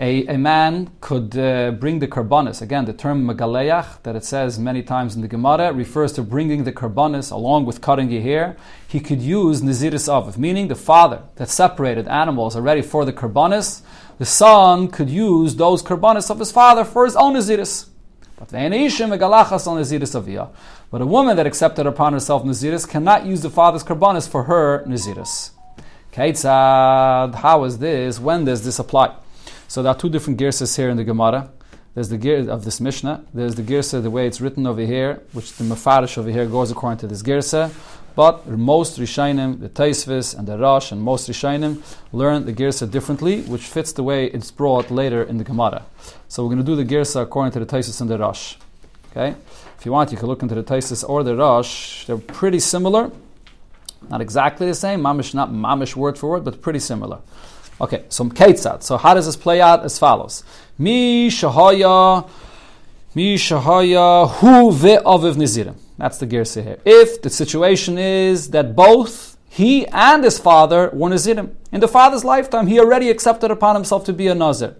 A, 0.00 0.26
a 0.26 0.36
man 0.36 0.90
could 1.00 1.38
uh, 1.38 1.70
bring 1.70 2.00
the 2.00 2.08
karbanis. 2.08 2.60
Again, 2.60 2.84
the 2.84 2.92
term 2.92 3.28
megaleach 3.28 4.02
that 4.02 4.16
it 4.16 4.24
says 4.24 4.58
many 4.58 4.82
times 4.82 5.14
in 5.14 5.22
the 5.22 5.28
Gemara 5.28 5.72
refers 5.72 6.12
to 6.14 6.22
bringing 6.22 6.64
the 6.64 6.72
karbanis 6.72 7.30
along 7.30 7.64
with 7.64 7.80
cutting 7.80 8.10
your 8.10 8.20
hair. 8.20 8.56
He 8.88 8.98
could 8.98 9.22
use 9.22 9.60
naziris 9.60 10.08
aviv, 10.08 10.36
meaning 10.36 10.66
the 10.66 10.74
father 10.74 11.22
that 11.36 11.48
separated 11.48 12.08
animals 12.08 12.56
already 12.56 12.82
for 12.82 13.04
the 13.04 13.12
karbanis. 13.12 13.82
The 14.18 14.24
son 14.24 14.88
could 14.88 15.08
use 15.08 15.54
those 15.54 15.80
karbanis 15.80 16.28
of 16.28 16.40
his 16.40 16.50
father 16.50 16.84
for 16.84 17.04
his 17.04 17.14
own 17.14 17.34
naziris. 17.34 17.86
But 18.36 18.50
But 20.90 21.02
a 21.02 21.06
woman 21.06 21.36
that 21.36 21.46
accepted 21.46 21.86
upon 21.86 22.14
herself 22.14 22.42
naziris 22.42 22.88
cannot 22.88 23.26
use 23.26 23.42
the 23.42 23.50
father's 23.50 23.84
karbanis 23.84 24.28
for 24.28 24.42
her 24.42 24.82
naziris. 24.88 25.50
Keitzad, 26.12 27.36
how 27.36 27.62
is 27.62 27.78
this? 27.78 28.18
When 28.18 28.44
does 28.44 28.64
this 28.64 28.80
apply? 28.80 29.14
So 29.68 29.82
there 29.82 29.92
are 29.92 29.98
two 29.98 30.08
different 30.08 30.38
girsas 30.38 30.76
here 30.76 30.88
in 30.88 30.96
the 30.96 31.04
Gemara. 31.04 31.50
There's 31.94 32.08
the 32.08 32.18
gear 32.18 32.50
of 32.50 32.64
this 32.64 32.80
Mishnah. 32.80 33.24
There's 33.32 33.54
the 33.54 33.62
girsa 33.62 34.02
the 34.02 34.10
way 34.10 34.26
it's 34.26 34.40
written 34.40 34.66
over 34.66 34.80
here, 34.80 35.22
which 35.32 35.52
the 35.52 35.64
Mefarish 35.64 36.18
over 36.18 36.30
here 36.30 36.46
goes 36.46 36.72
according 36.72 36.98
to 36.98 37.06
this 37.06 37.22
girsa. 37.22 37.72
But 38.16 38.48
most 38.48 38.98
Rishainim, 38.98 39.60
the 39.60 39.68
Taisvis 39.68 40.36
and 40.36 40.46
the 40.46 40.58
Rosh 40.58 40.92
and 40.92 41.00
most 41.02 41.28
Rishainim 41.28 41.82
learn 42.12 42.46
the 42.46 42.52
girsa 42.52 42.90
differently, 42.90 43.42
which 43.42 43.62
fits 43.62 43.92
the 43.92 44.02
way 44.02 44.26
it's 44.26 44.50
brought 44.50 44.90
later 44.90 45.22
in 45.22 45.38
the 45.38 45.44
Gemara. 45.44 45.84
So 46.28 46.42
we're 46.42 46.54
going 46.54 46.64
to 46.64 46.64
do 46.64 46.76
the 46.76 46.84
girsa 46.84 47.22
according 47.22 47.52
to 47.52 47.60
the 47.60 47.66
Taisvis 47.66 48.00
and 48.00 48.10
the 48.10 48.18
Rosh. 48.18 48.56
Okay? 49.10 49.36
If 49.78 49.86
you 49.86 49.92
want, 49.92 50.10
you 50.10 50.18
can 50.18 50.28
look 50.28 50.42
into 50.42 50.54
the 50.54 50.64
Taisvis 50.64 51.08
or 51.08 51.22
the 51.22 51.36
Rosh. 51.36 52.06
They're 52.06 52.18
pretty 52.18 52.60
similar. 52.60 53.10
Not 54.08 54.20
exactly 54.20 54.66
the 54.66 54.74
same, 54.74 55.00
mamish, 55.00 55.32
not 55.32 55.50
mamish 55.50 55.96
word 55.96 56.18
for 56.18 56.30
word, 56.30 56.44
but 56.44 56.60
pretty 56.60 56.80
similar. 56.80 57.20
Okay, 57.80 58.04
so 58.08 58.24
Ketzad. 58.24 58.82
So 58.82 58.96
how 58.96 59.14
does 59.14 59.26
this 59.26 59.36
play 59.36 59.60
out? 59.60 59.84
As 59.84 59.98
follows: 59.98 60.44
Mi 60.78 61.28
shahaya, 61.28 62.28
mi 63.14 63.36
shahaya 63.36 64.30
hu 64.30 64.70
ve'aviv 64.72 65.34
nizirim. 65.34 65.76
That's 65.98 66.18
the 66.18 66.26
Girsa 66.26 66.62
here. 66.62 66.78
If 66.84 67.22
the 67.22 67.30
situation 67.30 67.98
is 67.98 68.50
that 68.50 68.74
both 68.74 69.34
he 69.54 69.86
and 69.86 70.24
his 70.24 70.36
father 70.36 70.90
were 70.92 71.10
Nazirim. 71.10 71.54
In 71.70 71.78
the 71.78 71.86
father's 71.86 72.24
lifetime, 72.24 72.66
he 72.66 72.80
already 72.80 73.08
accepted 73.08 73.52
upon 73.52 73.76
himself 73.76 74.04
to 74.06 74.12
be 74.12 74.26
a 74.26 74.34
Nazir. 74.34 74.74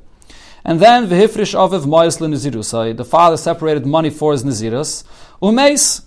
And 0.65 0.81
then 0.81 1.07
v'hifrish 1.07 1.55
aviv 1.55 1.87
mois 1.87 2.19
Nazirusai. 2.19 2.97
The 2.97 3.05
father 3.05 3.37
separated 3.37 3.87
money 3.87 4.11
for 4.11 4.33
his 4.33 4.43
Nazirus. 4.43 5.05
Umeis. 5.41 6.03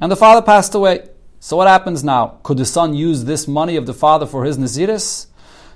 And 0.00 0.10
the 0.10 0.16
father 0.16 0.40
passed 0.40 0.74
away. 0.74 1.10
So 1.40 1.58
what 1.58 1.68
happens 1.68 2.02
now? 2.02 2.38
Could 2.42 2.56
the 2.56 2.64
son 2.64 2.94
use 2.94 3.24
this 3.24 3.46
money 3.46 3.76
of 3.76 3.84
the 3.84 3.92
father 3.92 4.24
for 4.24 4.46
his 4.46 4.56
Nazirus? 4.56 5.26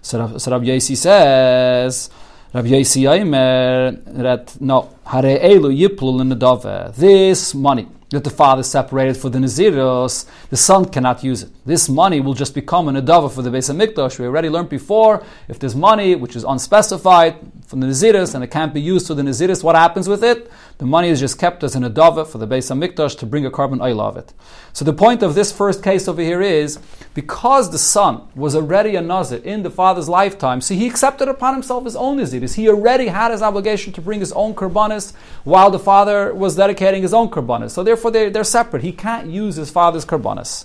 So, 0.02 0.38
so 0.38 0.50
Rabbi 0.50 0.66
Yossi 0.66 0.96
says, 0.96 2.10
Rabbi 2.52 2.68
Aimer, 2.68 3.92
that 4.06 4.60
no, 4.60 4.90
hare 5.06 5.38
elu 5.38 5.88
yiplul 5.88 6.94
This 6.94 7.54
money 7.54 7.86
that 8.10 8.24
the 8.24 8.30
father 8.30 8.62
separated 8.62 9.16
for 9.16 9.30
the 9.30 9.38
Naziros, 9.38 10.26
the 10.50 10.56
son 10.56 10.84
cannot 10.86 11.22
use 11.22 11.44
it. 11.44 11.50
This 11.64 11.88
money 11.88 12.20
will 12.20 12.34
just 12.34 12.54
become 12.54 12.88
an 12.88 12.96
adava 12.96 13.30
for 13.32 13.42
the 13.42 13.50
Beis 13.50 13.72
Hamikdash. 13.72 14.18
We 14.18 14.26
already 14.26 14.48
learned 14.48 14.68
before, 14.68 15.22
if 15.48 15.60
there's 15.60 15.76
money 15.76 16.16
which 16.16 16.34
is 16.34 16.42
unspecified 16.42 17.36
from 17.66 17.78
the 17.78 17.86
Naziris 17.86 18.34
and 18.34 18.42
it 18.42 18.48
can't 18.48 18.74
be 18.74 18.80
used 18.80 19.06
for 19.06 19.14
the 19.14 19.22
Naziris, 19.22 19.62
what 19.62 19.76
happens 19.76 20.08
with 20.08 20.24
it? 20.24 20.50
The 20.80 20.86
money 20.86 21.10
is 21.10 21.20
just 21.20 21.38
kept 21.38 21.62
as 21.62 21.74
an 21.74 21.82
adava 21.82 22.26
for 22.26 22.38
the 22.38 22.46
Beis 22.46 22.70
Hamikdash 22.70 23.18
to 23.18 23.26
bring 23.26 23.44
a 23.44 23.50
carbon 23.50 23.82
oil 23.82 24.00
of 24.00 24.16
it. 24.16 24.32
So 24.72 24.82
the 24.82 24.94
point 24.94 25.22
of 25.22 25.34
this 25.34 25.52
first 25.52 25.82
case 25.82 26.08
over 26.08 26.22
here 26.22 26.40
is, 26.40 26.78
because 27.12 27.70
the 27.70 27.76
son 27.76 28.22
was 28.34 28.56
already 28.56 28.96
a 28.96 29.02
Nazir 29.02 29.40
in 29.44 29.62
the 29.62 29.68
father's 29.68 30.08
lifetime, 30.08 30.62
so 30.62 30.72
he 30.72 30.86
accepted 30.86 31.28
upon 31.28 31.52
himself 31.52 31.84
his 31.84 31.96
own 31.96 32.16
Naziris. 32.16 32.54
He 32.54 32.66
already 32.66 33.08
had 33.08 33.30
his 33.30 33.42
obligation 33.42 33.92
to 33.92 34.00
bring 34.00 34.20
his 34.20 34.32
own 34.32 34.54
karbanis 34.54 35.12
while 35.44 35.70
the 35.70 35.78
father 35.78 36.32
was 36.32 36.56
dedicating 36.56 37.02
his 37.02 37.12
own 37.12 37.28
karbanis. 37.28 37.72
So 37.72 37.82
therefore 37.82 38.10
they're, 38.10 38.30
they're 38.30 38.42
separate. 38.42 38.82
He 38.82 38.92
can't 38.92 39.26
use 39.26 39.56
his 39.56 39.70
father's 39.70 40.06
karbanis. 40.06 40.64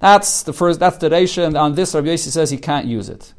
That's 0.00 0.42
the 0.42 0.52
first, 0.52 0.80
that's 0.80 0.96
the 0.96 1.10
Reisha, 1.10 1.46
and 1.46 1.56
on 1.56 1.76
this 1.76 1.94
Rabbi 1.94 2.08
Yossi 2.08 2.32
says 2.32 2.50
he 2.50 2.58
can't 2.58 2.86
use 2.86 3.08
it. 3.08 3.34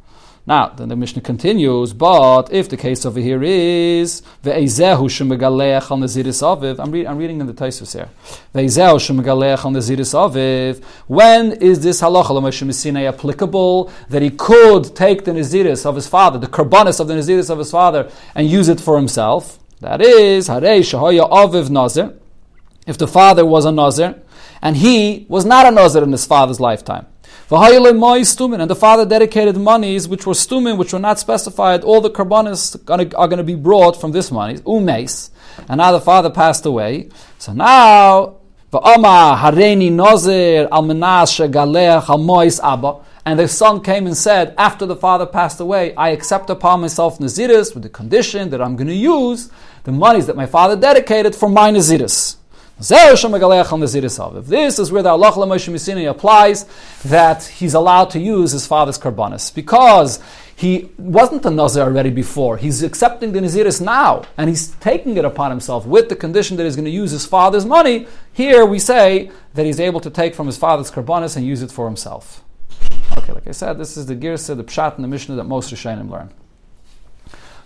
Now, 0.46 0.68
then 0.68 0.90
the 0.90 0.98
Mishnah 0.98 1.22
continues, 1.22 1.94
but 1.94 2.52
if 2.52 2.68
the 2.68 2.76
case 2.76 3.06
over 3.06 3.20
here 3.20 3.42
is 3.44 4.22
ve'ezehu 4.44 5.08
shemegaleach 5.08 5.90
al 5.90 5.98
naziris 5.98 6.42
aviv, 6.44 6.80
I'm, 6.80 6.92
read, 6.92 7.06
I'm 7.06 7.18
reading 7.18 7.40
in 7.40 7.48
the 7.48 7.54
Taisus 7.54 7.94
here. 7.94 8.10
Ve'ezehu 8.54 8.96
shemegaleach 9.00 9.64
al 9.64 9.72
naziris 9.72 10.14
aviv. 10.14 10.84
When 11.08 11.54
is 11.54 11.82
this 11.82 12.02
halacha 12.02 13.08
applicable 13.08 13.92
that 14.10 14.22
he 14.22 14.32
could 14.32 14.94
take 14.96 15.24
the 15.24 15.32
naziris 15.32 15.86
of 15.86 15.96
his 15.96 16.08
father, 16.08 16.38
the 16.40 16.48
karbanis 16.48 17.00
of 17.00 17.08
the 17.08 17.14
naziris 17.14 17.50
of 17.50 17.60
his 17.60 17.72
father, 17.72 18.12
and 18.36 18.50
use 18.50 18.68
it 18.68 18.82
for 18.82 18.98
himself? 18.98 19.60
That 19.80 20.02
is 20.02 20.50
harei 20.50 20.82
aviv 20.82 21.70
nazir. 21.70 22.14
If 22.86 22.98
the 22.98 23.08
father 23.08 23.46
was 23.46 23.64
a 23.64 23.72
nazir, 23.72 24.22
and 24.64 24.78
he 24.78 25.26
was 25.28 25.46
not 25.46 25.66
a 25.66 25.72
Nazir 25.72 26.04
in 26.04 26.12
his 26.14 26.26
father's 26.26 26.60
lifetime. 26.60 27.06
And 27.54 28.70
the 28.70 28.76
father 28.76 29.06
dedicated 29.06 29.58
monies 29.58 30.08
which 30.08 30.26
were 30.26 30.34
stumin, 30.34 30.76
which 30.78 30.92
were 30.92 30.98
not 30.98 31.20
specified. 31.20 31.84
All 31.84 32.02
the 32.02 32.10
karbanis 32.10 32.76
are 32.90 33.28
going 33.28 33.38
to 33.38 33.44
be 33.44 33.54
brought 33.54 34.00
from 34.02 34.12
this 34.12 34.32
money, 34.32 34.56
umes. 34.60 35.30
And 35.68 35.78
now 35.78 35.92
the 35.92 36.02
father 36.02 36.32
passed 36.32 36.66
away. 36.66 37.10
So 37.38 37.54
now. 37.54 38.38
And 43.26 43.40
the 43.40 43.48
son 43.48 43.82
came 43.82 44.08
and 44.08 44.18
said, 44.18 44.56
after 44.58 44.88
the 44.88 44.96
father 44.96 45.28
passed 45.28 45.60
away, 45.60 45.94
I 45.96 46.10
accept 46.10 46.50
upon 46.50 46.82
myself 46.82 47.20
Naziris 47.20 47.76
with 47.76 47.84
the 47.84 47.90
condition 47.90 48.50
that 48.50 48.64
I'm 48.64 48.76
going 48.76 48.88
to 48.88 48.96
use 48.96 49.52
the 49.84 49.92
monies 49.92 50.26
that 50.26 50.36
my 50.36 50.48
father 50.48 50.76
dedicated 50.76 51.36
for 51.36 51.50
my 51.50 51.70
Naziris. 51.70 52.38
This 52.80 53.24
is 54.80 54.92
where 54.92 55.04
the 55.04 55.10
Allah 55.10 55.32
Moshe 55.32 56.10
applies 56.10 56.66
that 57.06 57.44
he's 57.44 57.74
allowed 57.76 58.10
to 58.10 58.20
use 58.20 58.52
his 58.52 58.66
father's 58.68 58.98
karbanis 58.98 59.54
because 59.54 60.20
he 60.56 60.90
wasn't 60.98 61.46
a 61.46 61.50
Nazir 61.52 61.84
already 61.84 62.10
before. 62.10 62.58
He's 62.58 62.84
accepting 62.84 63.32
the 63.32 63.40
Naziris 63.40 63.80
now, 63.80 64.24
and 64.38 64.50
he's 64.50 64.70
taking 64.76 65.18
it 65.18 65.26
upon 65.26 65.52
himself 65.52 65.86
with 65.86 66.10
the 66.10 66.16
condition 66.16 66.58
that 66.58 66.64
he's 66.64 66.76
going 66.76 66.86
to 66.86 66.92
use 66.92 67.12
his 67.12 67.26
father's 67.26 67.66
money. 67.66 68.08
Here 68.34 68.66
we 68.66 68.80
say 68.80 69.32
that 69.54 69.66
he's 69.66 69.80
able 69.80 70.00
to 70.02 70.10
take 70.10 70.36
from 70.36 70.48
his 70.48 70.58
father's 70.58 70.92
karbanis 70.92 71.38
and 71.38 71.46
use 71.46 71.62
it 71.62 71.72
for 71.72 71.86
himself. 71.86 72.44
Okay, 73.18 73.34
like 73.34 73.48
I 73.48 73.52
said, 73.52 73.78
this 73.78 73.98
is 73.98 74.08
the 74.08 74.16
Girsa, 74.16 74.58
the 74.58 74.64
Pshat, 74.64 74.96
and 74.96 75.04
the 75.04 75.08
Mishnah 75.08 75.36
that 75.36 75.44
most 75.44 75.74
Rishonim 75.74 76.10
learn. 76.10 76.32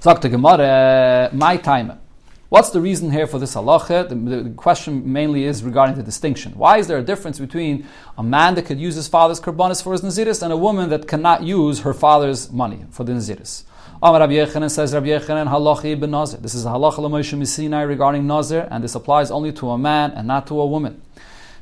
The 0.02 0.30
Gemara, 0.30 1.30
my 1.34 1.58
time. 1.58 2.00
What's 2.50 2.70
the 2.70 2.80
reason 2.80 3.12
here 3.12 3.28
for 3.28 3.40
this 3.40 3.56
halacha? 3.56 4.08
The, 4.08 4.16
the, 4.16 4.50
question 4.52 5.12
mainly 5.12 5.44
is 5.44 5.66
regarding 5.66 5.98
the 5.98 6.04
distinction. 6.04 6.54
Why 6.54 6.78
is 6.78 6.88
there 6.88 6.98
a 6.98 7.04
difference 7.04 7.40
between 7.40 7.86
a 8.18 8.24
man 8.24 8.56
that 8.56 8.66
could 8.66 8.80
use 8.80 8.96
his 8.96 9.10
father's 9.10 9.42
karbanis 9.42 9.84
for 9.84 9.92
his 9.92 10.02
naziris 10.02 10.42
and 10.42 10.54
a 10.54 10.56
woman 10.56 10.90
that 10.90 11.10
cannot 11.10 11.44
use 11.44 11.82
her 11.82 11.94
father's 11.94 12.50
money 12.50 12.86
for 12.90 13.04
the 13.04 13.12
naziris? 13.12 13.64
Amar 14.02 14.22
Rabbi 14.22 14.36
Yechanan 14.36 14.72
says 14.72 14.94
Rabbi 14.94 15.08
Yechanan 15.08 15.50
halachi 15.50 15.92
ibn 15.92 16.12
nazir. 16.12 16.40
This 16.40 16.56
is 16.56 16.66
a 16.66 16.70
halacha 16.70 17.00
l'moshe 17.00 17.38
misinai 17.38 17.86
regarding 17.86 18.26
nazir, 18.26 18.66
and 18.72 18.82
this 18.82 18.96
applies 18.96 19.30
only 19.30 19.52
to 19.52 19.72
a 19.72 19.78
man 19.78 20.12
and 20.12 20.26
not 20.26 20.48
to 20.48 20.58
a 20.62 20.66
woman. 20.66 21.02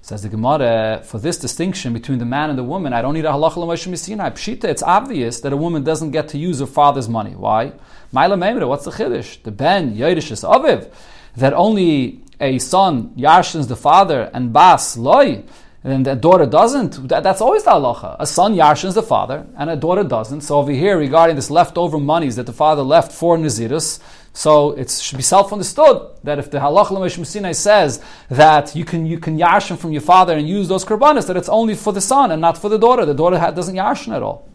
Says 0.06 0.22
the 0.22 0.30
Gemara, 0.30 1.02
for 1.04 1.18
this 1.18 1.36
distinction 1.36 1.92
between 1.92 2.20
the 2.20 2.26
man 2.26 2.52
and 2.52 2.60
the 2.60 2.64
woman, 2.64 2.94
I 2.94 3.02
don't 3.02 3.16
need 3.16 3.26
a 3.26 3.30
halacha 3.30 3.56
misinai. 3.56 4.34
Pshita, 4.34 4.66
it's 4.66 4.84
obvious 4.84 5.40
that 5.40 5.52
a 5.52 5.58
woman 5.58 5.84
doesn't 5.84 6.12
get 6.12 6.28
to 6.28 6.38
use 6.38 6.60
her 6.60 6.68
father's 6.68 7.10
money. 7.10 7.32
Why? 7.32 7.74
Maila 8.14 8.38
Memre, 8.38 8.68
what's 8.68 8.86
the 8.86 8.92
Chiddush? 8.92 9.42
The 9.42 9.50
Ben, 9.50 9.96
Yoidish 9.96 10.30
is 10.30 10.44
Aviv, 10.44 10.94
that 11.38 11.54
only 11.54 12.22
a 12.40 12.60
son 12.60 13.16
yarshins 13.18 13.68
the 13.68 13.76
father 13.76 14.30
and 14.32 14.54
Bas 14.54 14.96
Loi, 14.96 15.44
and 15.86 16.04
the 16.04 16.16
daughter 16.16 16.48
doesn't. 16.48 17.08
That, 17.10 17.22
that's 17.22 17.42
always 17.42 17.64
the 17.64 17.70
halacha. 17.70 18.16
A 18.20 18.26
son 18.26 18.56
yarshins 18.56 18.96
the 18.96 19.04
father, 19.04 19.46
and 19.56 19.70
a 19.70 19.76
daughter 19.76 20.04
doesn't. 20.04 20.42
So 20.42 20.58
over 20.58 20.72
here, 20.72 20.98
regarding 20.98 21.36
this 21.36 21.52
leftover 21.52 22.00
monies 22.00 22.38
that 22.38 22.48
the 22.48 22.54
father 22.54 22.82
left 22.82 23.12
for 23.12 23.38
Nazirus, 23.38 24.00
so 24.34 24.72
it 24.72 24.90
should 24.90 25.18
be 25.18 25.22
self-understood 25.24 26.10
that 26.24 26.40
if 26.40 26.50
the 26.50 26.58
halacha 26.58 26.90
l'mesh 26.90 27.56
says 27.56 28.04
that 28.30 28.76
you 28.76 28.84
can 28.84 29.06
you 29.06 29.20
can 29.20 29.38
yarshin 29.38 29.78
from 29.78 29.92
your 29.92 30.02
father 30.02 30.36
and 30.36 30.50
use 30.50 30.68
those 30.68 30.84
karbanis, 30.84 31.28
that 31.28 31.38
it's 31.38 31.50
only 31.50 31.76
for 31.76 31.94
the 31.94 32.02
son 32.02 32.32
and 32.32 32.42
not 32.42 32.58
for 32.58 32.68
the 32.68 32.80
daughter. 32.80 33.06
The 33.06 33.14
daughter 33.14 33.38
doesn't 33.38 33.76
yarshin 33.76 34.16
at 34.16 34.24
all. 34.24 34.50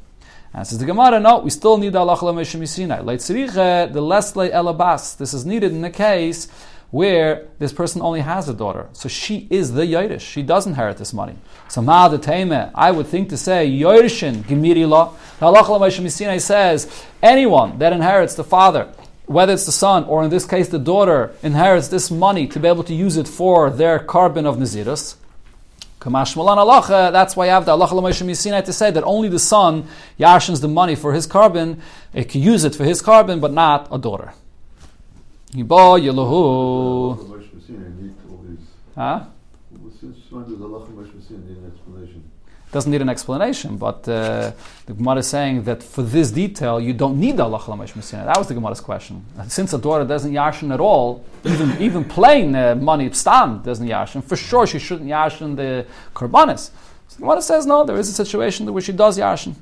And 0.52 0.66
says 0.66 0.78
the 0.78 0.84
Gemara, 0.84 1.20
no, 1.20 1.38
we 1.38 1.50
still 1.50 1.78
need 1.78 1.92
the 1.92 2.00
halacha 2.00 2.24
Allah 2.24 2.44
Sinai. 2.66 3.02
The 3.02 4.00
less 4.00 4.32
Lesle 4.32 4.50
Elabas. 4.50 5.14
This 5.14 5.32
is 5.32 5.46
needed 5.46 5.70
in 5.70 5.82
the 5.82 5.90
case 5.90 6.48
where 6.90 7.46
this 7.58 7.72
person 7.72 8.02
only 8.02 8.20
has 8.20 8.48
a 8.48 8.54
daughter. 8.54 8.88
So 8.92 9.08
she 9.08 9.46
is 9.50 9.72
the 9.72 9.82
Yodish. 9.82 10.20
She 10.20 10.42
does 10.42 10.66
inherit 10.66 10.96
this 10.96 11.12
money. 11.12 11.36
So 11.68 11.80
Ma 11.82 12.08
the 12.08 12.70
I 12.74 12.90
would 12.90 13.06
think 13.06 13.28
to 13.28 13.36
say, 13.36 13.68
law. 13.68 15.14
The 15.38 15.46
Allah 15.46 15.90
Sinai 15.90 16.38
says, 16.38 17.04
anyone 17.22 17.78
that 17.78 17.92
inherits 17.92 18.34
the 18.34 18.42
father, 18.42 18.92
whether 19.26 19.52
it's 19.52 19.66
the 19.66 19.72
son 19.72 20.02
or 20.04 20.24
in 20.24 20.30
this 20.30 20.44
case 20.44 20.68
the 20.68 20.80
daughter, 20.80 21.32
inherits 21.44 21.86
this 21.88 22.10
money 22.10 22.48
to 22.48 22.58
be 22.58 22.66
able 22.66 22.82
to 22.82 22.94
use 22.94 23.16
it 23.16 23.28
for 23.28 23.70
their 23.70 24.00
carbon 24.00 24.44
of 24.44 24.56
Nazirus. 24.56 25.14
That's 26.02 27.36
why 27.36 27.44
I 27.44 27.48
have 27.48 27.66
the 27.66 27.72
Allah 27.72 28.12
to 28.12 28.72
say 28.72 28.90
that 28.90 29.04
only 29.04 29.28
the 29.28 29.38
son 29.38 29.86
yashins 30.18 30.60
the 30.60 30.66
money 30.66 30.96
for 30.96 31.12
his 31.12 31.26
carbon, 31.26 31.82
it 32.12 32.28
can 32.30 32.40
use 32.42 32.64
it 32.64 32.74
for 32.74 32.84
his 32.84 33.00
carbon, 33.00 33.38
but 33.38 33.52
not 33.52 33.86
a 33.92 33.98
daughter. 33.98 34.32
Yibo 35.52 35.98
Yelahu. 36.00 37.26
Huh? 38.94 39.24
Does 39.72 40.62
Allah 40.62 40.86
need 40.86 41.56
an 41.56 41.66
explanation? 41.66 42.30
doesn't 42.72 42.92
need 42.92 43.02
an 43.02 43.08
explanation, 43.08 43.76
but 43.76 44.08
uh, 44.08 44.52
the 44.86 44.94
Gemara 44.94 45.18
is 45.18 45.26
saying 45.26 45.64
that 45.64 45.82
for 45.82 46.02
this 46.02 46.30
detail, 46.30 46.80
you 46.80 46.92
don't 46.92 47.18
need 47.18 47.36
the 47.36 47.42
Allah 47.42 47.58
That 47.58 48.38
was 48.38 48.46
the 48.46 48.54
Gemara's 48.54 48.80
question. 48.80 49.24
Since 49.48 49.72
a 49.72 49.78
daughter 49.78 50.04
doesn't 50.04 50.32
yashin 50.32 50.72
at 50.72 50.78
all, 50.78 51.24
even 51.44 51.76
even 51.80 52.04
plain 52.04 52.54
uh, 52.54 52.76
money, 52.76 53.10
stam, 53.12 53.62
doesn't 53.62 53.86
yashin, 53.86 54.22
for 54.22 54.36
sure 54.36 54.66
she 54.66 54.78
shouldn't 54.78 55.10
yashin 55.10 55.56
the 55.56 55.86
korbanis. 56.14 56.70
So 57.08 57.16
the 57.16 57.22
Gemara 57.22 57.42
says, 57.42 57.66
no, 57.66 57.84
there 57.84 57.96
is 57.96 58.08
a 58.08 58.12
situation 58.12 58.72
where 58.72 58.82
she 58.82 58.92
does 58.92 59.18
yashin. 59.18 59.54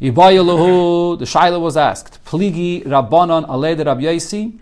The 0.00 0.12
Shaila 0.12 1.60
was 1.60 1.76
asked, 1.76 2.24
Pligi 2.24 2.84
Rabbanon 2.84 3.48
Aled 3.48 3.84
Rabbi 3.84 4.02
Yaisi. 4.02 4.58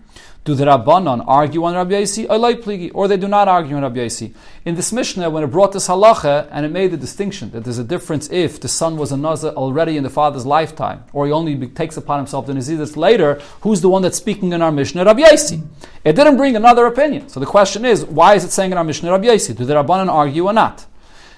do 0.47 0.55
the 0.55 0.63
Rabbanon 0.63 1.23
argue 1.27 1.65
on 1.65 1.75
Rabbi 1.75 1.91
Yossi? 1.91 2.91
Or 2.95 3.07
they 3.09 3.17
do 3.17 3.27
not 3.27 3.49
argue 3.49 3.75
on 3.75 3.83
Rabbi 3.83 3.97
Yossi. 3.97 4.33
In 4.63 4.75
this 4.75 4.93
Mishnah, 4.93 5.29
when 5.29 5.43
it 5.43 5.47
brought 5.47 5.73
this 5.73 5.89
halacha, 5.89 6.47
and 6.51 6.65
it 6.65 6.69
made 6.69 6.91
the 6.91 6.97
distinction 6.97 7.51
that 7.51 7.65
there's 7.65 7.77
a 7.77 7.83
difference 7.83 8.31
if 8.31 8.61
the 8.61 8.69
son 8.69 8.95
was 8.95 9.11
a 9.11 9.17
Nazir 9.17 9.49
already 9.49 9.97
in 9.97 10.03
the 10.03 10.09
father's 10.09 10.45
lifetime, 10.45 11.03
or 11.11 11.25
he 11.25 11.33
only 11.33 11.67
takes 11.67 11.97
upon 11.97 12.17
himself 12.17 12.47
the 12.47 12.53
Naziris 12.53 12.95
later, 12.95 13.41
who's 13.61 13.81
the 13.81 13.89
one 13.89 14.01
that's 14.01 14.17
speaking 14.17 14.53
in 14.53 14.61
our 14.61 14.71
Mishnah? 14.71 15.03
Rabbi 15.03 15.23
Yossi. 15.23 15.67
It 16.05 16.15
didn't 16.15 16.37
bring 16.37 16.55
another 16.55 16.85
opinion. 16.85 17.27
So 17.27 17.41
the 17.41 17.45
question 17.45 17.83
is, 17.83 18.05
why 18.05 18.35
is 18.35 18.45
it 18.45 18.51
saying 18.51 18.71
in 18.71 18.77
our 18.77 18.85
Mishnah 18.85 19.11
Rabbi 19.11 19.25
Yossi? 19.25 19.55
Do 19.55 19.65
the 19.65 19.73
Rabbanon 19.73 20.07
argue 20.07 20.45
or 20.45 20.53
not? 20.53 20.85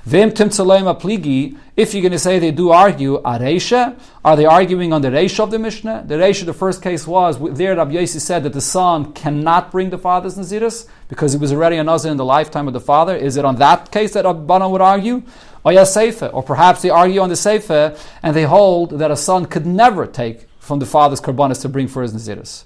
Vim 0.06 0.30
if 0.32 1.94
you're 1.94 2.02
going 2.02 2.12
to 2.12 2.20
say 2.20 2.40
they 2.40 2.52
do 2.52 2.72
argue, 2.72 3.22
areisha, 3.22 4.00
are 4.24 4.36
they 4.36 4.46
arguing 4.46 4.92
on 4.94 5.02
the 5.02 5.10
reisha 5.10 5.42
of 5.42 5.52
the 5.52 5.60
Mishnah? 5.60 6.06
The 6.08 6.16
reisha, 6.16 6.46
the 6.46 6.54
first 6.54 6.82
case 6.82 7.06
was, 7.06 7.38
there 7.58 7.76
Rabbi 7.76 7.94
Yossi 7.94 8.20
said 8.20 8.44
that 8.44 8.54
the 8.54 8.62
son 8.62 9.14
cannot 9.14 9.72
bring 9.72 9.90
the 9.90 9.98
father's 9.98 10.38
naziris 10.38 10.88
because 11.08 11.34
he 11.34 11.38
was 11.38 11.52
already 11.52 11.78
a 11.78 11.84
nazir 11.84 12.12
in 12.12 12.18
the 12.18 12.26
lifetime 12.26 12.68
of 12.68 12.74
the 12.74 12.80
father. 12.80 13.16
Is 13.16 13.38
it 13.38 13.46
on 13.46 13.58
that 13.58 13.92
case 13.92 14.14
that 14.14 14.26
Rabbanan 14.26 14.72
would 14.72 14.82
argue? 14.82 15.24
Or 15.64 15.74
yes, 15.74 15.96
or 16.22 16.44
perhaps 16.44 16.82
they 16.82 16.90
argue 16.90 17.20
on 17.20 17.30
the 17.30 17.36
Sefer 17.36 17.98
and 18.24 18.36
they 18.36 18.44
hold 18.44 18.92
that 19.00 19.12
a 19.12 19.18
son 19.18 19.46
could 19.46 19.66
never 19.66 20.08
take 20.08 20.48
from 20.60 20.80
the 20.80 20.86
father's 20.86 21.20
karbanis 21.20 21.62
to 21.62 21.70
bring 21.70 21.88
for 21.88 22.02
his 22.02 22.14
naziris. 22.14 22.64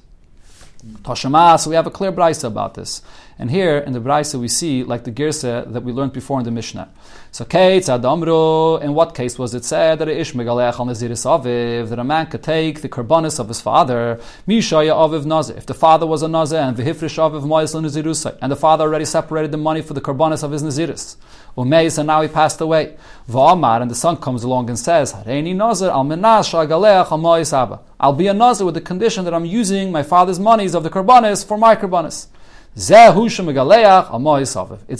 Tashama, 1.03 1.59
so 1.59 1.69
we 1.69 1.75
have 1.75 1.87
a 1.87 1.91
clear 1.91 2.11
brisa 2.11 2.45
about 2.45 2.73
this. 2.73 3.01
And 3.39 3.49
here 3.49 3.77
in 3.77 3.93
the 3.93 3.99
brisa 3.99 4.39
we 4.39 4.47
see 4.47 4.83
like 4.83 5.03
the 5.03 5.11
girsa 5.11 5.71
that 5.73 5.83
we 5.83 5.91
learned 5.91 6.13
before 6.13 6.39
in 6.39 6.45
the 6.45 6.51
Mishnah. 6.51 6.89
So 7.31 7.45
Kate 7.45 7.83
Adamru, 7.83 8.81
in 8.81 8.93
what 8.93 9.15
case 9.15 9.39
was 9.39 9.55
it 9.55 9.65
said 9.65 9.97
that 9.99 10.07
Ish 10.07 10.33
Megalech 10.33 10.79
al 10.79 10.85
Naziris 10.85 11.25
Aviv, 11.25 11.89
that 11.89 11.97
a 11.97 12.03
man 12.03 12.27
could 12.27 12.43
take 12.43 12.81
the 12.81 12.89
karbanis 12.89 13.39
of 13.39 13.47
his 13.47 13.59
father, 13.59 14.19
Mishaya 14.47 14.93
Aviv 14.93 15.25
Nazir, 15.25 15.57
if 15.57 15.65
the 15.65 15.73
father 15.73 16.05
was 16.05 16.21
a 16.21 16.27
Nazir, 16.27 16.59
and 16.59 16.77
Vihifrish 16.77 17.17
Aviv 17.17 17.43
Mois 17.43 17.73
Nazirusai, 17.73 18.37
and 18.39 18.51
the 18.51 18.55
father 18.55 18.83
already 18.83 19.05
separated 19.05 19.51
the 19.51 19.57
money 19.57 19.81
for 19.81 19.95
the 19.95 20.01
karbanis 20.01 20.43
of 20.43 20.51
his 20.51 20.61
Naziris. 20.61 21.15
Umeis, 21.57 21.97
and 21.97 22.07
now 22.07 22.21
he 22.21 22.27
passed 22.27 22.61
away. 22.61 22.95
Va'amar, 23.29 23.81
and 23.81 23.89
the 23.89 23.95
son 23.95 24.17
comes 24.17 24.43
along 24.43 24.69
and 24.69 24.77
says, 24.77 25.13
Hareini 25.13 25.55
Nazir 25.55 25.89
al 25.89 26.03
Menas 26.03 26.49
Shagalech 26.49 27.11
al 27.11 27.61
Abba. 27.63 27.79
I'll 27.99 28.13
be 28.13 28.27
a 28.27 28.33
Nazir 28.33 28.65
with 28.65 28.75
the 28.75 28.81
condition 28.81 29.25
that 29.25 29.33
I'm 29.33 29.45
using 29.45 29.91
my 29.91 30.03
father's 30.03 30.39
monies 30.39 30.75
of 30.75 30.83
the 30.83 30.89
karbanis 30.89 31.45
for 31.45 31.57
my 31.57 31.75
karbanis. 31.75 32.27
It's 32.75 32.87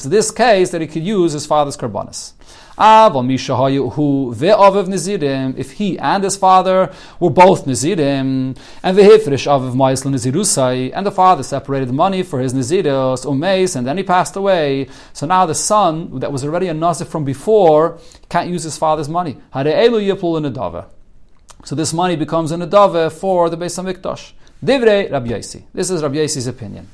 this 0.03 0.29
case 0.29 0.69
that 0.69 0.81
he 0.81 0.87
could 0.87 1.03
use 1.03 1.33
his 1.33 1.47
father's 1.47 1.75
karbanis. 1.75 2.33
If 5.57 5.71
he 5.71 5.99
and 5.99 6.23
his 6.23 6.37
father 6.37 6.93
were 7.19 7.31
both 7.31 7.65
Nazirim, 7.65 8.55
and 8.83 8.97
and 10.93 11.05
the 11.05 11.11
father 11.11 11.43
separated 11.43 11.89
the 11.89 11.93
money 11.93 12.23
for 12.23 12.39
his 12.39 12.53
Naziros, 12.53 13.25
umeis, 13.25 13.75
and 13.75 13.87
then 13.87 13.97
he 13.97 14.03
passed 14.03 14.35
away, 14.35 14.87
so 15.13 15.25
now 15.25 15.47
the 15.47 15.55
son, 15.55 16.19
that 16.19 16.31
was 16.31 16.43
already 16.43 16.67
a 16.67 16.75
Nazir 16.75 17.05
from 17.05 17.23
before, 17.23 17.97
can't 18.29 18.49
use 18.49 18.63
his 18.63 18.77
father's 18.77 19.09
money. 19.09 19.37
So 21.65 21.75
this 21.75 21.93
money 21.93 22.15
becomes 22.15 22.51
a 22.51 22.55
Nadava 22.55 23.11
for 23.11 23.49
the 23.49 23.57
Beis 23.57 23.81
HaMikdash. 23.81 24.33
Rabbi. 24.61 25.41
This 25.73 25.89
is 25.89 26.03
Rabbi 26.03 26.15
Yossi's 26.15 26.47
opinion. 26.47 26.87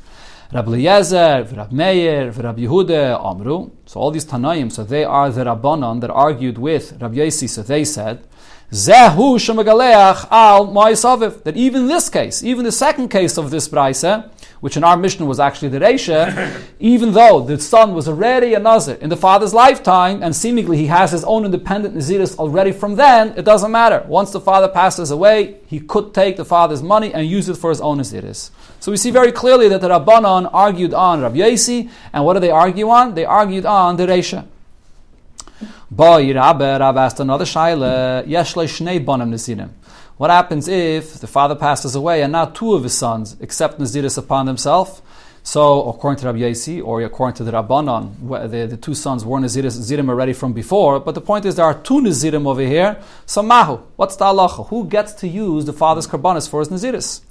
Rabbi 0.52 0.72
Eliezer, 0.72 1.48
Rabbi 1.56 1.76
Meir, 1.76 2.32
Rabbi 2.32 2.62
Yehuda, 2.62 3.24
Amru. 3.24 3.70
So 3.86 4.00
all 4.00 4.10
these 4.10 4.26
Tanaim, 4.26 4.72
so 4.72 4.84
they 4.84 5.04
are 5.04 5.30
the 5.30 5.44
Rabbanon 5.44 6.02
that 6.02 6.10
argued 6.10 6.58
with 6.58 7.00
Rabbi 7.00 7.18
Yossi, 7.18 7.48
so 7.48 7.62
they 7.62 7.84
said, 7.84 8.24
Zehu 8.72 9.36
shemagaleach 9.38 10.28
al 10.32 10.66
ma'isaviv. 10.66 11.44
That 11.44 11.56
even 11.56 11.86
this 11.86 12.10
case, 12.10 12.42
even 12.44 12.66
the 12.66 12.72
second 12.72 13.10
case 13.10 13.38
of 13.38 13.52
this 13.52 13.70
brisa, 13.70 14.32
which 14.60 14.76
in 14.76 14.84
our 14.84 14.98
mission 14.98 15.26
was 15.26 15.40
actually 15.40 15.70
the 15.70 15.80
Reisha, 15.80 16.62
even 16.80 17.14
though 17.14 17.40
the 17.42 17.60
son 17.60 17.94
was 17.94 18.08
already 18.08 18.54
a 18.54 18.60
Nazir 18.60 18.96
in 18.96 19.10
the 19.10 19.18
father's 19.18 19.54
lifetime, 19.54 20.22
and 20.22 20.36
seemingly 20.36 20.78
he 20.78 20.88
has 20.88 21.12
his 21.12 21.24
own 21.24 21.46
independent 21.46 21.96
Naziris 21.96 22.38
already 22.38 22.72
from 22.72 22.96
then, 22.96 23.34
it 23.38 23.46
doesn't 23.46 23.72
matter. 23.72 24.06
Once 24.08 24.32
the 24.32 24.40
father 24.40 24.68
passes 24.68 25.12
away, 25.12 25.58
he 25.68 25.80
could 25.80 26.14
take 26.14 26.38
the 26.38 26.46
father's 26.46 26.84
money 26.84 27.14
and 27.14 27.28
use 27.28 27.48
it 27.50 27.58
for 27.58 27.70
his 27.70 27.82
own 27.82 28.00
Naziris. 28.00 28.52
So 28.80 28.92
we 28.92 28.98
see 28.98 29.12
very 29.12 29.32
clearly 29.32 29.68
that 29.70 29.82
the 29.82 29.90
Rabbanon 29.90 30.50
argued 30.54 30.94
on 30.94 31.22
Rabbi 31.22 31.38
Yossi, 31.38 31.90
and 32.14 32.26
what 32.26 32.34
do 32.34 32.40
they 32.40 32.52
argue 32.52 32.90
on? 32.90 33.16
They 33.16 33.26
argued 33.26 33.66
on 33.66 33.98
the 33.98 34.08
Reisha. 34.08 34.46
Boy, 35.92 36.34
Rabbe, 36.34 36.80
Rabbe 36.80 36.98
asked 36.98 37.20
another 37.20 37.46
shaila, 37.46 38.26
Yeshle 38.26 38.66
Shnei 38.66 39.04
Bonim 39.04 39.30
Nasirim. 39.30 39.70
What 40.20 40.32
happens 40.32 40.68
if 40.68 41.22
the 41.22 41.28
father 41.28 41.56
passes 41.56 41.96
away 41.96 42.24
and 42.24 42.34
now 42.34 42.44
two 42.44 42.74
of 42.74 42.84
his 42.84 42.94
sons 42.94 43.38
accept 43.40 43.80
Naziris 43.80 44.18
upon 44.18 44.48
themselves? 44.48 45.02
So, 45.44 45.84
according 45.84 46.20
to 46.20 46.26
Rabbi 46.26 46.40
Yossi, 46.40 46.84
or 46.84 47.02
according 47.04 47.38
to 47.38 47.46
the 47.46 47.54
Rabbanon, 47.54 48.52
the, 48.52 48.68
the 48.68 48.76
two 48.76 48.96
sons 48.96 49.24
were 49.24 49.40
Naziris, 49.40 50.10
already 50.10 50.34
from 50.34 50.52
before, 50.52 51.00
but 51.00 51.16
the 51.16 51.22
point 51.22 51.46
is 51.46 51.56
there 51.56 51.64
are 51.64 51.74
two 51.74 52.02
Nazirim 52.02 52.48
over 52.48 52.60
here. 52.60 53.02
So, 53.26 53.42
Mahu, 53.42 53.78
what's 53.96 54.18
the 54.18 54.26
halacha? 54.26 54.68
Who 54.68 54.90
gets 54.90 55.14
to 55.14 55.28
use 55.30 55.64
the 55.64 55.72
father's 55.72 56.06
karbanis 56.06 56.50
for 56.50 56.60
his 56.60 56.68
Naziris? 56.68 57.22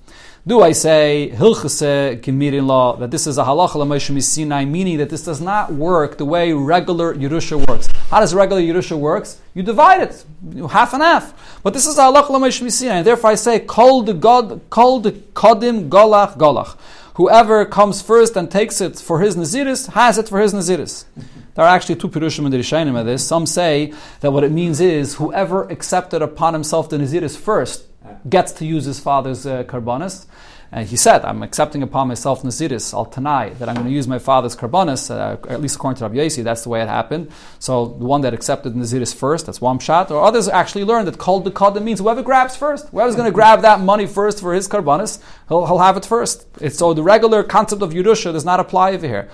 Do 0.48 0.62
I 0.62 0.72
say 0.72 1.30
hilchase 1.34 2.22
gemirin 2.22 2.66
law 2.66 2.96
that 2.96 3.10
this 3.10 3.26
is 3.26 3.36
a 3.36 3.44
halacha 3.44 3.74
l'moshe 3.74 4.22
Sinai, 4.22 4.64
meaning 4.64 4.96
that 4.96 5.10
this 5.10 5.22
does 5.22 5.42
not 5.42 5.74
work 5.74 6.16
the 6.16 6.24
way 6.24 6.54
regular 6.54 7.14
Yerusha 7.14 7.68
works? 7.68 7.86
How 8.08 8.20
does 8.20 8.34
regular 8.34 8.62
Yerusha 8.62 8.98
works? 8.98 9.42
You 9.52 9.62
divide 9.62 10.00
it, 10.00 10.24
half 10.70 10.94
and 10.94 11.02
half. 11.02 11.60
But 11.62 11.74
this 11.74 11.86
is 11.86 11.98
a 11.98 12.04
halacha 12.04 12.30
l'moshe 12.30 12.72
Sinai, 12.72 12.94
and 12.94 13.06
therefore 13.06 13.28
I 13.28 13.34
say 13.34 13.60
kol 13.60 14.00
the 14.00 14.14
god, 14.14 14.62
kol 14.70 15.00
the 15.00 15.12
kodim 15.12 15.90
golach 15.90 16.38
golach. 16.38 16.78
Whoever 17.16 17.66
comes 17.66 18.00
first 18.00 18.34
and 18.34 18.50
takes 18.50 18.80
it 18.80 18.98
for 18.98 19.20
his 19.20 19.36
naziris 19.36 19.92
has 19.92 20.16
it 20.16 20.30
for 20.30 20.40
his 20.40 20.54
naziris. 20.54 21.04
There 21.56 21.66
are 21.66 21.74
actually 21.74 21.96
two 21.96 22.08
pirushim 22.08 22.46
in 22.46 22.52
the 22.52 22.58
Rishayim 22.58 22.96
of 22.96 23.04
this. 23.04 23.26
Some 23.26 23.44
say 23.44 23.92
that 24.20 24.30
what 24.30 24.44
it 24.44 24.52
means 24.52 24.80
is 24.80 25.16
whoever 25.16 25.64
accepted 25.64 26.22
upon 26.22 26.54
himself 26.54 26.88
the 26.88 26.98
naziris 26.98 27.36
first 27.36 27.87
gets 28.28 28.52
to 28.52 28.64
use 28.64 28.84
his 28.84 29.00
father's 29.00 29.46
uh, 29.46 29.64
karbanis. 29.64 30.26
And 30.70 30.86
he 30.86 30.96
said, 30.96 31.24
I'm 31.24 31.42
accepting 31.42 31.82
upon 31.82 32.08
myself 32.08 32.42
Naziris, 32.42 32.92
al 32.92 33.06
Tanai, 33.06 33.54
that 33.58 33.70
I'm 33.70 33.74
going 33.74 33.86
to 33.86 33.92
use 33.92 34.06
my 34.06 34.18
father's 34.18 34.54
karbanis, 34.54 35.10
uh, 35.10 35.38
at 35.48 35.62
least 35.62 35.76
according 35.76 35.96
to 35.98 36.04
Rabbi 36.04 36.16
Yossi, 36.16 36.44
that's 36.44 36.62
the 36.62 36.68
way 36.68 36.82
it 36.82 36.88
happened. 36.88 37.30
So 37.58 37.86
the 37.86 38.04
one 38.04 38.20
that 38.20 38.34
accepted 38.34 38.74
Naziris 38.74 39.14
first, 39.14 39.46
that's 39.46 39.62
one 39.62 39.78
shot. 39.78 40.10
Or 40.10 40.22
others 40.22 40.46
actually 40.46 40.84
learned 40.84 41.08
that 41.08 41.16
called 41.16 41.52
kol 41.54 41.70
de 41.70 41.80
means 41.80 42.00
whoever 42.00 42.22
grabs 42.22 42.54
first. 42.54 42.88
Whoever's 42.88 43.16
going 43.16 43.30
to 43.30 43.34
grab 43.34 43.62
that 43.62 43.80
money 43.80 44.06
first 44.06 44.40
for 44.40 44.52
his 44.52 44.68
karbanis, 44.68 45.22
he'll, 45.48 45.64
he'll 45.64 45.78
have 45.78 45.96
it 45.96 46.04
first. 46.04 46.46
It's, 46.60 46.76
so 46.76 46.92
the 46.92 47.02
regular 47.02 47.42
concept 47.42 47.80
of 47.80 47.92
Yerusha 47.94 48.32
does 48.34 48.44
not 48.44 48.60
apply 48.60 48.92
over 48.92 49.06
here. 49.06 49.30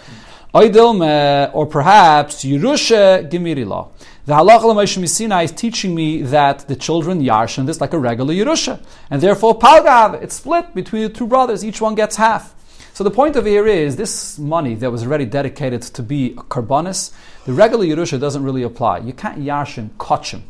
Or 0.54 1.66
perhaps 1.66 2.44
Yerusha 2.44 3.28
Gemiri. 3.28 3.90
The 4.26 4.32
halacha 4.32 4.64
l'Moshe 4.64 5.06
Sinai 5.06 5.42
is 5.42 5.52
teaching 5.52 5.94
me 5.94 6.22
that 6.22 6.66
the 6.66 6.76
children 6.76 7.20
yarshan 7.20 7.66
this 7.66 7.78
like 7.78 7.92
a 7.92 7.98
regular 7.98 8.32
Yerusha, 8.32 8.80
and 9.10 9.20
therefore 9.20 9.58
palgav 9.58 10.22
it's 10.22 10.36
split 10.36 10.74
between 10.74 11.02
the 11.02 11.10
two 11.10 11.26
brothers. 11.26 11.62
Each 11.62 11.78
one 11.78 11.94
gets 11.94 12.16
half. 12.16 12.54
So 12.94 13.04
the 13.04 13.10
point 13.10 13.36
of 13.36 13.44
here 13.44 13.66
is 13.66 13.96
this 13.96 14.38
money 14.38 14.76
that 14.76 14.90
was 14.90 15.02
already 15.02 15.26
dedicated 15.26 15.82
to 15.82 16.02
be 16.02 16.32
a 16.38 16.42
karbanis, 16.44 17.12
the 17.44 17.52
regular 17.52 17.84
Yerusha 17.84 18.18
doesn't 18.18 18.42
really 18.42 18.62
apply. 18.62 19.00
You 19.00 19.12
can't 19.12 19.40
yarshin 19.40 19.90
kochim. 19.98 20.40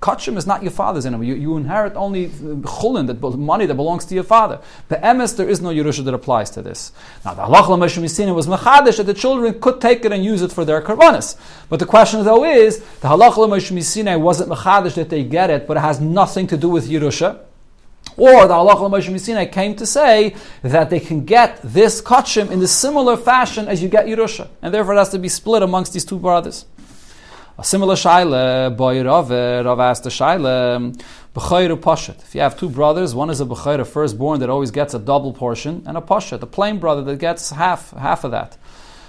Kachim 0.00 0.36
is 0.36 0.46
not 0.46 0.62
your 0.62 0.70
father's 0.70 1.06
anymore. 1.06 1.24
You, 1.24 1.34
you 1.34 1.56
inherit 1.56 1.94
only 1.94 2.28
chulin, 2.28 3.06
that 3.06 3.20
money 3.38 3.64
that 3.64 3.74
belongs 3.74 4.04
to 4.06 4.14
your 4.14 4.24
father. 4.24 4.60
But 4.88 5.02
emes, 5.02 5.36
there 5.36 5.48
is 5.48 5.62
no 5.62 5.70
Yerusha 5.70 6.04
that 6.04 6.12
applies 6.12 6.50
to 6.50 6.62
this. 6.62 6.92
Now, 7.24 7.34
the 7.34 7.42
halach 7.42 7.68
l'meshmisina 7.68 8.34
was 8.34 8.46
mechadish 8.46 8.98
that 8.98 9.04
the 9.04 9.14
children 9.14 9.58
could 9.58 9.80
take 9.80 10.04
it 10.04 10.12
and 10.12 10.22
use 10.22 10.42
it 10.42 10.52
for 10.52 10.64
their 10.66 10.82
karbanis. 10.82 11.38
But 11.70 11.78
the 11.80 11.86
question 11.86 12.24
though 12.24 12.44
is, 12.44 12.80
the 13.00 13.08
halach 13.08 13.38
l'meshmisina 13.38 14.20
wasn't 14.20 14.50
mechadish 14.50 14.94
that 14.94 15.08
they 15.08 15.24
get 15.24 15.48
it, 15.48 15.66
but 15.66 15.78
it 15.78 15.80
has 15.80 15.98
nothing 15.98 16.46
to 16.48 16.58
do 16.58 16.68
with 16.68 16.88
Yerusha. 16.88 17.40
Or 18.18 18.46
the 18.46 18.54
halach 18.54 18.80
l'meshmisina 18.80 19.50
came 19.50 19.74
to 19.76 19.86
say 19.86 20.36
that 20.60 20.90
they 20.90 21.00
can 21.00 21.24
get 21.24 21.58
this 21.64 22.02
kachim 22.02 22.50
in 22.50 22.60
the 22.60 22.68
similar 22.68 23.16
fashion 23.16 23.66
as 23.66 23.82
you 23.82 23.88
get 23.88 24.04
Yerusha. 24.06 24.48
And 24.60 24.74
therefore 24.74 24.94
it 24.94 24.98
has 24.98 25.08
to 25.10 25.18
be 25.18 25.30
split 25.30 25.62
amongst 25.62 25.94
these 25.94 26.04
two 26.04 26.18
brothers. 26.18 26.66
A 27.58 27.64
similar 27.64 27.94
shaila, 27.94 28.76
boy 28.76 29.02
Rav, 29.02 29.32
uh, 29.32 29.62
Rav 29.64 29.80
asked 29.80 30.04
a 30.04 30.10
shaila, 30.10 30.76
um, 30.76 30.92
b'chayru 31.34 31.78
poshet. 31.78 32.18
If 32.22 32.34
you 32.34 32.42
have 32.42 32.58
two 32.58 32.68
brothers, 32.68 33.14
one 33.14 33.30
is 33.30 33.40
a 33.40 33.46
b'chayr, 33.46 33.80
a 33.80 33.84
firstborn 33.86 34.40
that 34.40 34.50
always 34.50 34.70
gets 34.70 34.92
a 34.92 34.98
double 34.98 35.32
portion, 35.32 35.82
and 35.86 35.96
a 35.96 36.02
poshet, 36.02 36.42
a 36.42 36.46
plain 36.46 36.78
brother 36.78 37.00
that 37.00 37.18
gets 37.18 37.48
half, 37.48 37.92
half 37.92 38.24
of 38.24 38.32
that. 38.32 38.58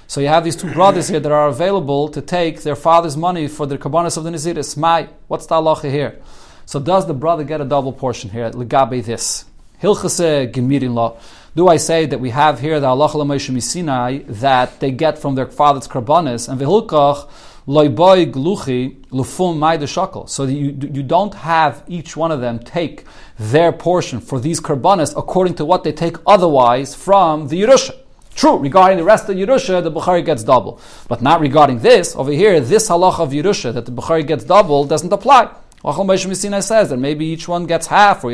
So 0.07 0.21
you 0.21 0.29
have 0.29 0.45
these 0.45 0.55
two 0.55 0.71
brothers 0.71 1.09
here 1.09 1.19
that 1.19 1.29
are 1.29 1.49
available 1.49 2.07
to 2.07 2.21
take 2.21 2.61
their 2.61 2.77
father's 2.77 3.17
money 3.17 3.49
for 3.49 3.65
the 3.65 3.77
karbanis 3.77 4.15
of 4.15 4.23
the 4.23 4.29
Naziris. 4.29 4.77
My, 4.77 5.09
what's 5.27 5.47
the 5.47 5.55
halacha 5.55 5.91
here? 5.91 6.17
So 6.65 6.79
does 6.79 7.05
the 7.05 7.13
brother 7.13 7.43
get 7.43 7.59
a 7.59 7.65
double 7.65 7.91
portion 7.91 8.29
here? 8.29 8.49
Legabe 8.51 9.03
this. 9.03 9.43
Hilchase 9.83 10.47
uh, 10.47 10.51
gemirin 10.53 10.93
law. 10.93 11.17
Do 11.53 11.67
I 11.67 11.75
say 11.75 12.05
that 12.05 12.21
we 12.21 12.29
have 12.29 12.61
here 12.61 12.79
the 12.79 12.87
halacha 12.87 13.61
Sinai 13.61 14.19
that 14.19 14.79
they 14.79 14.91
get 14.91 15.19
from 15.19 15.35
their 15.35 15.47
father's 15.47 15.89
karbanis 15.89 16.47
and 16.47 16.61
v'hilkach 16.61 17.27
loiboy 17.67 18.31
gluchi 18.31 18.95
lufum 19.07 19.59
shakel. 19.59 20.29
So 20.29 20.45
that 20.45 20.53
you, 20.53 20.77
you 20.93 21.03
don't 21.03 21.33
have 21.33 21.83
each 21.87 22.15
one 22.15 22.31
of 22.31 22.41
them 22.41 22.59
take 22.59 23.05
their 23.37 23.71
portion 23.71 24.19
for 24.19 24.39
these 24.39 24.61
karbanis 24.61 25.13
according 25.17 25.55
to 25.55 25.65
what 25.65 25.83
they 25.83 25.91
take 25.91 26.15
otherwise 26.25 26.95
from 26.95 27.49
the 27.49 27.61
Yerusha. 27.61 27.95
True, 28.35 28.57
regarding 28.57 28.99
the 28.99 29.03
rest 29.03 29.27
of 29.29 29.35
Yerusha, 29.35 29.83
the 29.83 29.91
Bukhari 29.91 30.23
gets 30.23 30.43
double. 30.43 30.79
But 31.07 31.23
not 31.23 31.41
regarding 31.41 31.79
this, 31.79 32.15
over 32.15 32.31
here, 32.31 32.59
this 32.61 32.87
halach 32.87 33.19
of 33.19 33.31
Yerusha, 33.31 33.73
that 33.73 33.85
the 33.85 33.91
Bukhari 33.91 34.25
gets 34.25 34.43
double, 34.43 34.85
doesn't 34.85 35.11
apply. 35.11 35.49
Achal 35.83 36.05
Moshe 36.05 36.63
says 36.63 36.89
that 36.89 36.97
maybe 36.97 37.25
each 37.25 37.47
one 37.47 37.65
gets 37.65 37.87
half, 37.87 38.23
or, 38.23 38.31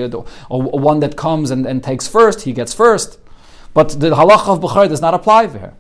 or 0.49 0.79
one 0.79 0.99
that 0.99 1.15
comes 1.15 1.51
and, 1.51 1.65
and 1.65 1.81
takes 1.83 2.07
first, 2.07 2.41
he 2.41 2.51
gets 2.51 2.73
first. 2.73 3.17
But 3.73 3.89
the 3.99 4.09
halach 4.09 4.47
of 4.47 4.59
Bukhari 4.59 4.89
does 4.89 5.01
not 5.01 5.13
apply 5.13 5.47
here. 5.47 5.73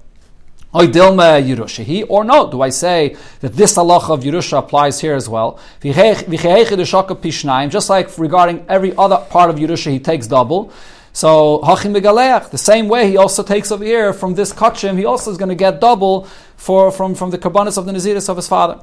Oy 0.75 0.87
dilma 0.87 1.39
Yerushahi, 1.39 2.07
or 2.09 2.23
no? 2.23 2.49
Do 2.49 2.63
I 2.63 2.69
say 2.69 3.15
that 3.41 3.53
this 3.53 3.75
halacha 3.75 4.09
of 4.09 4.21
Yerusha 4.21 4.57
applies 4.57 4.99
here 4.99 5.13
as 5.13 5.29
well? 5.29 5.59
Just 5.83 7.89
like 7.89 8.17
regarding 8.17 8.65
every 8.67 8.97
other 8.97 9.17
part 9.29 9.51
of 9.51 9.57
Yerusha, 9.57 9.91
he 9.91 9.99
takes 9.99 10.25
double. 10.25 10.73
So 11.11 11.59
hachim 11.59 11.95
megaleach, 11.95 12.49
the 12.49 12.57
same 12.57 12.87
way 12.87 13.07
he 13.07 13.17
also 13.17 13.43
takes 13.43 13.71
over 13.71 13.85
here 13.85 14.13
from 14.13 14.33
this 14.33 14.51
kachim, 14.51 14.97
he 14.97 15.05
also 15.05 15.29
is 15.29 15.37
going 15.37 15.49
to 15.49 15.55
get 15.55 15.79
double 15.79 16.23
for 16.57 16.91
from 16.91 17.13
from 17.13 17.29
the 17.29 17.37
karbanis 17.37 17.77
of 17.77 17.85
the 17.85 17.91
naziris 17.91 18.27
of 18.27 18.37
his 18.37 18.47
father. 18.47 18.79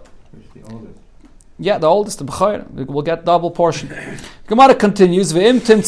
Yeah, 1.62 1.76
the 1.76 1.88
oldest, 1.88 2.20
the 2.20 2.24
Bechayr, 2.24 2.86
will 2.86 3.02
get 3.02 3.26
double 3.26 3.50
portion. 3.50 3.94
Gemara 4.46 4.74
continues, 4.74 5.34
Ve'im 5.34 5.62
tim 5.62 5.82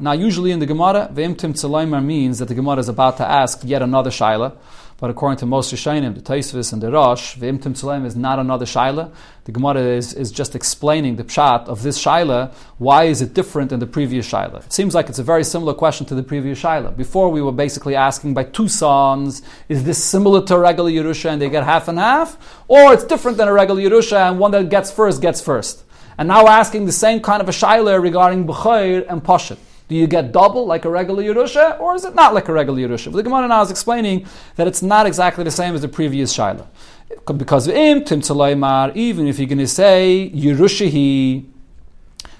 Now, 0.00 0.12
usually 0.12 0.52
in 0.52 0.60
the 0.60 0.66
Gemara, 0.66 1.10
Ve'im 1.12 1.36
tim 1.36 2.06
means 2.06 2.38
that 2.38 2.46
the 2.46 2.54
Gemara 2.54 2.78
is 2.78 2.88
about 2.88 3.16
to 3.16 3.28
ask 3.28 3.62
yet 3.64 3.82
another 3.82 4.10
Shaila. 4.10 4.52
But 5.00 5.08
according 5.08 5.38
to 5.38 5.46
most 5.46 5.72
Rishonim, 5.72 6.14
the 6.14 6.20
Taisvis 6.20 6.74
and 6.74 6.82
the 6.82 6.92
Rosh, 6.92 7.34
V'imtim 7.36 7.72
Tzelem 7.72 8.04
is 8.04 8.14
not 8.14 8.38
another 8.38 8.66
Shaila. 8.66 9.10
The 9.44 9.52
Gemara 9.52 9.80
is, 9.80 10.12
is 10.12 10.30
just 10.30 10.54
explaining 10.54 11.16
the 11.16 11.24
pshat 11.24 11.68
of 11.68 11.82
this 11.82 11.98
Shaila. 12.04 12.52
Why 12.76 13.04
is 13.04 13.22
it 13.22 13.32
different 13.32 13.70
than 13.70 13.80
the 13.80 13.86
previous 13.86 14.30
Shaila? 14.30 14.66
It 14.66 14.72
seems 14.74 14.94
like 14.94 15.08
it's 15.08 15.18
a 15.18 15.22
very 15.22 15.42
similar 15.42 15.72
question 15.72 16.04
to 16.08 16.14
the 16.14 16.22
previous 16.22 16.60
Shaila. 16.60 16.94
Before 16.94 17.30
we 17.30 17.40
were 17.40 17.50
basically 17.50 17.96
asking 17.96 18.34
by 18.34 18.44
two 18.44 18.68
sons, 18.68 19.40
is 19.70 19.84
this 19.84 20.04
similar 20.04 20.44
to 20.44 20.56
a 20.56 20.58
regular 20.58 20.90
Yerusha 20.90 21.30
and 21.30 21.40
they 21.40 21.48
get 21.48 21.64
half 21.64 21.88
and 21.88 21.98
half? 21.98 22.36
Or 22.68 22.92
it's 22.92 23.04
different 23.04 23.38
than 23.38 23.48
a 23.48 23.54
regular 23.54 23.80
Yerusha 23.80 24.28
and 24.28 24.38
one 24.38 24.50
that 24.50 24.68
gets 24.68 24.90
first 24.90 25.22
gets 25.22 25.40
first. 25.40 25.82
And 26.18 26.28
now 26.28 26.44
we're 26.44 26.50
asking 26.50 26.84
the 26.84 26.92
same 26.92 27.20
kind 27.20 27.40
of 27.40 27.48
a 27.48 27.52
Shaila 27.52 28.02
regarding 28.02 28.46
B'chayr 28.46 29.06
and 29.08 29.24
Pashat. 29.24 29.56
Do 29.90 29.96
you 29.96 30.06
get 30.06 30.30
double 30.30 30.66
like 30.66 30.84
a 30.84 30.88
regular 30.88 31.20
Yerusha, 31.20 31.80
or 31.80 31.96
is 31.96 32.04
it 32.04 32.14
not 32.14 32.32
like 32.32 32.48
a 32.48 32.52
regular 32.52 32.78
Yerusha? 32.78 33.06
But 33.06 33.16
the 33.16 33.22
Gemara 33.24 33.48
now 33.48 33.60
is 33.62 33.72
explaining 33.72 34.24
that 34.54 34.68
it's 34.68 34.82
not 34.82 35.04
exactly 35.04 35.42
the 35.42 35.50
same 35.50 35.74
as 35.74 35.82
the 35.82 35.88
previous 35.88 36.32
Shaila. 36.32 36.64
Because 37.36 37.66
of 37.66 37.74
im 37.74 38.04
tim 38.04 38.20
even 38.94 39.26
if 39.26 39.40
you're 39.40 39.48
going 39.48 39.58
to 39.58 39.66
say 39.66 40.30
Yerushahi, 40.32 41.44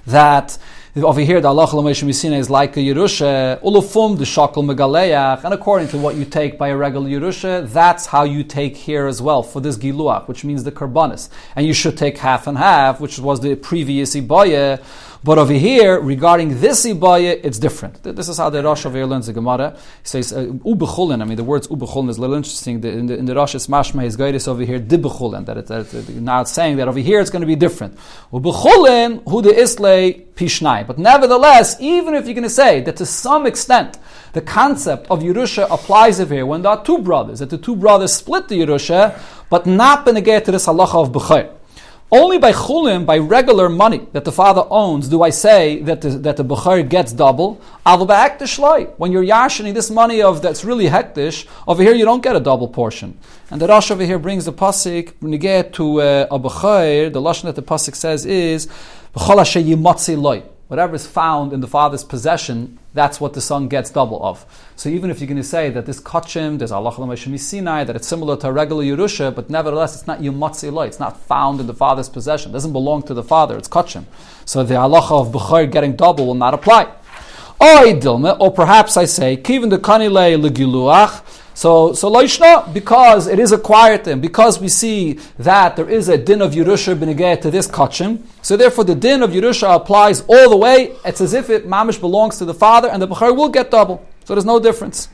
that 0.07 0.59
over 0.97 1.21
here 1.21 1.41
the 1.41 1.49
Allah 1.49 1.67
Misina 1.67 2.39
is 2.39 2.51
like 2.51 2.77
a 2.77 2.81
Yerusha, 2.81 3.61
ulufum 3.63 4.17
the 4.17 4.25
shakal 4.25 4.65
megaleach, 4.65 5.43
and 5.43 5.53
according 5.53 5.89
to 5.89 5.99
what 5.99 6.15
you 6.15 6.25
take 6.25 6.57
by 6.57 6.69
a 6.69 6.77
regular 6.77 7.09
Yerusha, 7.09 7.69
that's 7.73 8.07
how 8.07 8.23
you 8.23 8.45
take 8.45 8.77
here 8.77 9.09
as 9.09 9.21
well 9.21 9.43
for 9.43 9.61
this 9.61 9.77
Giluach, 9.77 10.29
which 10.29 10.45
means 10.45 10.63
the 10.63 10.71
Karbanis. 10.71 11.29
And 11.57 11.67
you 11.67 11.73
should 11.73 11.99
take 11.99 12.19
half 12.19 12.47
and 12.47 12.59
half, 12.59 13.01
which 13.01 13.19
was 13.19 13.41
the 13.41 13.57
previous 13.57 14.15
Ibaya. 14.15 14.81
But 15.23 15.37
over 15.37 15.53
here, 15.53 16.01
regarding 16.01 16.61
this 16.61 16.87
ibaya, 16.87 17.39
it's 17.45 17.59
different. 17.59 18.03
This 18.03 18.29
is 18.29 18.39
how 18.39 18.49
the 18.49 18.63
Rosh 18.63 18.87
over 18.87 18.97
here 18.97 19.05
learns 19.05 19.27
the 19.27 19.35
Gemara. 19.35 19.77
He 20.03 20.09
says, 20.09 20.33
uh, 20.33 20.47
ubechulin. 20.47 21.21
I 21.21 21.27
mean, 21.27 21.37
the 21.37 21.45
words 21.45 21.69
ubechulin 21.69 22.09
is 22.09 22.17
a 22.17 22.23
little 22.23 22.37
interesting. 22.37 22.81
The, 22.81 22.89
in, 22.89 23.07
the, 23.07 23.19
in 23.19 23.27
the 23.27 23.35
Rosh, 23.35 23.55
it's 23.55 23.67
mashma, 23.67 24.03
his 24.03 24.17
guidance 24.17 24.49
over 24.49 24.65
here, 24.65 24.81
dibechulin. 24.81 25.45
That, 25.45 25.59
it, 25.59 25.95
it, 25.95 26.09
now 26.17 26.45
saying 26.45 26.79
that 26.79 26.89
over 26.89 26.99
here 26.99 27.21
it's 27.21 27.29
going 27.29 27.43
to 27.43 27.47
be 27.47 27.55
different. 27.55 27.99
Ubechulin, 28.33 29.23
hu 29.29 29.43
de 29.43 29.51
islay 29.61 30.25
pishnai. 30.35 30.87
But 30.87 30.99
nevertheless, 30.99 31.79
even 31.81 32.15
if 32.15 32.25
you're 32.25 32.35
going 32.35 32.45
to 32.45 32.49
say 32.49 32.81
that 32.81 32.97
to 32.97 33.05
some 33.05 33.45
extent, 33.45 33.99
the 34.33 34.41
concept 34.41 35.07
of 35.11 35.21
Yerusha 35.21 35.67
applies 35.71 36.19
over 36.19 36.33
here 36.33 36.47
when 36.47 36.63
there 36.63 36.73
are 36.73 36.83
two 36.83 36.99
brothers, 36.99 37.41
that 37.41 37.51
the 37.51 37.59
two 37.59 37.77
brothers 37.77 38.15
split 38.15 38.49
the 38.49 38.59
Yerusha, 38.59 39.21
but 39.51 39.67
not 39.67 40.07
benegay 40.07 40.43
to 40.45 40.51
this 40.51 40.67
halacha 40.67 40.95
of 40.95 41.13
Bechayr. 41.13 41.60
Only 42.13 42.39
by 42.39 42.51
chulim, 42.51 43.07
by 43.07 43.19
regular 43.19 43.69
money 43.69 44.09
that 44.13 44.25
the 44.25 44.33
father 44.33 44.65
owns, 44.69 45.07
do 45.07 45.23
I 45.23 45.31
say 45.31 45.81
that 45.83 46.01
the, 46.01 46.11
that 46.11 46.37
the 46.37 46.45
bechar 46.45 46.89
gets 46.89 47.13
double. 47.13 47.61
When 47.85 49.13
you're 49.13 49.25
yashining 49.25 49.75
this 49.75 49.91
money 49.91 50.21
of 50.21 50.43
that's 50.43 50.65
really 50.65 50.87
hektish, 50.87 51.47
over 51.69 51.85
here 51.85 51.95
you 51.95 52.05
don't 52.05 52.21
get 52.21 52.35
a 52.35 52.41
double 52.41 52.67
portion. 52.67 53.17
And 53.49 53.61
the 53.61 53.69
Rosh 53.69 53.93
over 53.93 54.05
here 54.05 54.19
brings 54.19 54.45
the 54.45 54.53
you 54.53 55.39
get 55.39 55.73
to 55.75 56.01
uh, 56.01 56.27
a 56.33 56.39
bechar. 56.39 57.13
The 57.13 57.21
lashon 57.21 57.43
that 57.43 57.55
the 57.55 57.63
pasuk 57.63 57.95
says 57.95 58.27
is. 58.27 58.67
Whatever 60.71 60.95
is 60.95 61.05
found 61.05 61.53
in 61.53 61.59
the 61.59 61.67
father's 61.67 62.05
possession, 62.05 62.79
that's 62.95 63.21
what 63.21 63.33
the 63.33 63.41
son 63.41 63.67
gets 63.67 63.91
double 63.91 64.25
of. 64.25 64.47
So 64.77 64.89
even 64.89 65.11
if 65.11 65.19
you're 65.19 65.27
going 65.27 65.37
to 65.37 65.43
say 65.43 65.69
that 65.69 65.85
this 65.85 66.01
kachim, 66.01 66.59
there's 66.61 66.71
Allah 66.71 67.17
Sinai, 67.17 67.83
that 67.83 67.97
it's 67.97 68.07
similar 68.07 68.37
to 68.37 68.47
a 68.47 68.53
regular 68.53 68.85
Yerusha, 68.85 69.35
but 69.35 69.51
nevertheless 69.51 69.97
it's 69.97 70.07
not 70.07 70.21
Yumatzi 70.21 70.71
Loy, 70.73 70.87
it's 70.87 71.01
not 71.01 71.17
found 71.17 71.59
in 71.59 71.67
the 71.67 71.75
father's 71.75 72.09
possession, 72.09 72.53
it 72.53 72.53
doesn't 72.53 72.73
belong 72.73 73.03
to 73.03 73.15
the 73.15 73.25
father, 73.25 73.57
it's 73.59 73.67
kachim. 73.67 74.05
So 74.45 74.63
the 74.63 74.75
halacha 74.75 75.27
of 75.27 75.33
Bukhar 75.33 75.69
getting 75.69 75.97
double 75.97 76.25
will 76.25 76.35
not 76.35 76.55
apply. 76.55 76.87
Or 77.61 78.51
perhaps 78.53 78.97
I 78.97 79.07
say, 79.07 79.37
Kivin 79.37 79.71
the 79.71 79.79
Kanile 79.79 80.41
Legiluach, 80.41 81.25
so, 81.55 81.93
so 81.93 82.11
loishna, 82.11 82.73
because 82.73 83.27
it 83.27 83.39
is 83.39 83.53
acquired 83.53 84.05
them, 84.05 84.21
because 84.21 84.61
we 84.61 84.69
see 84.69 85.15
that 85.39 85.77
there 85.77 85.89
is 85.89 86.09
a 86.09 86.17
din 86.17 86.41
of 86.41 86.53
Yerusha 86.53 86.97
benegeh 86.97 87.41
to 87.43 87.51
this 87.51 87.67
kachim, 87.67 88.23
so 88.43 88.57
therefore 88.57 88.85
the 88.85 88.95
din 88.95 89.23
of 89.23 89.31
Yerusha 89.31 89.75
applies 89.75 90.23
all 90.23 90.49
the 90.49 90.57
way. 90.57 90.97
It's 91.05 91.21
as 91.21 91.35
if 91.35 91.51
it 91.51 91.67
mamish 91.67 92.01
belongs 92.01 92.39
to 92.39 92.45
the 92.45 92.55
father, 92.55 92.89
and 92.89 93.03
the 93.03 93.09
bechar 93.09 93.37
will 93.37 93.49
get 93.49 93.71
double. 93.71 94.07
So 94.25 94.35
there's 94.35 94.45
no 94.45 94.61
difference. 94.61 95.09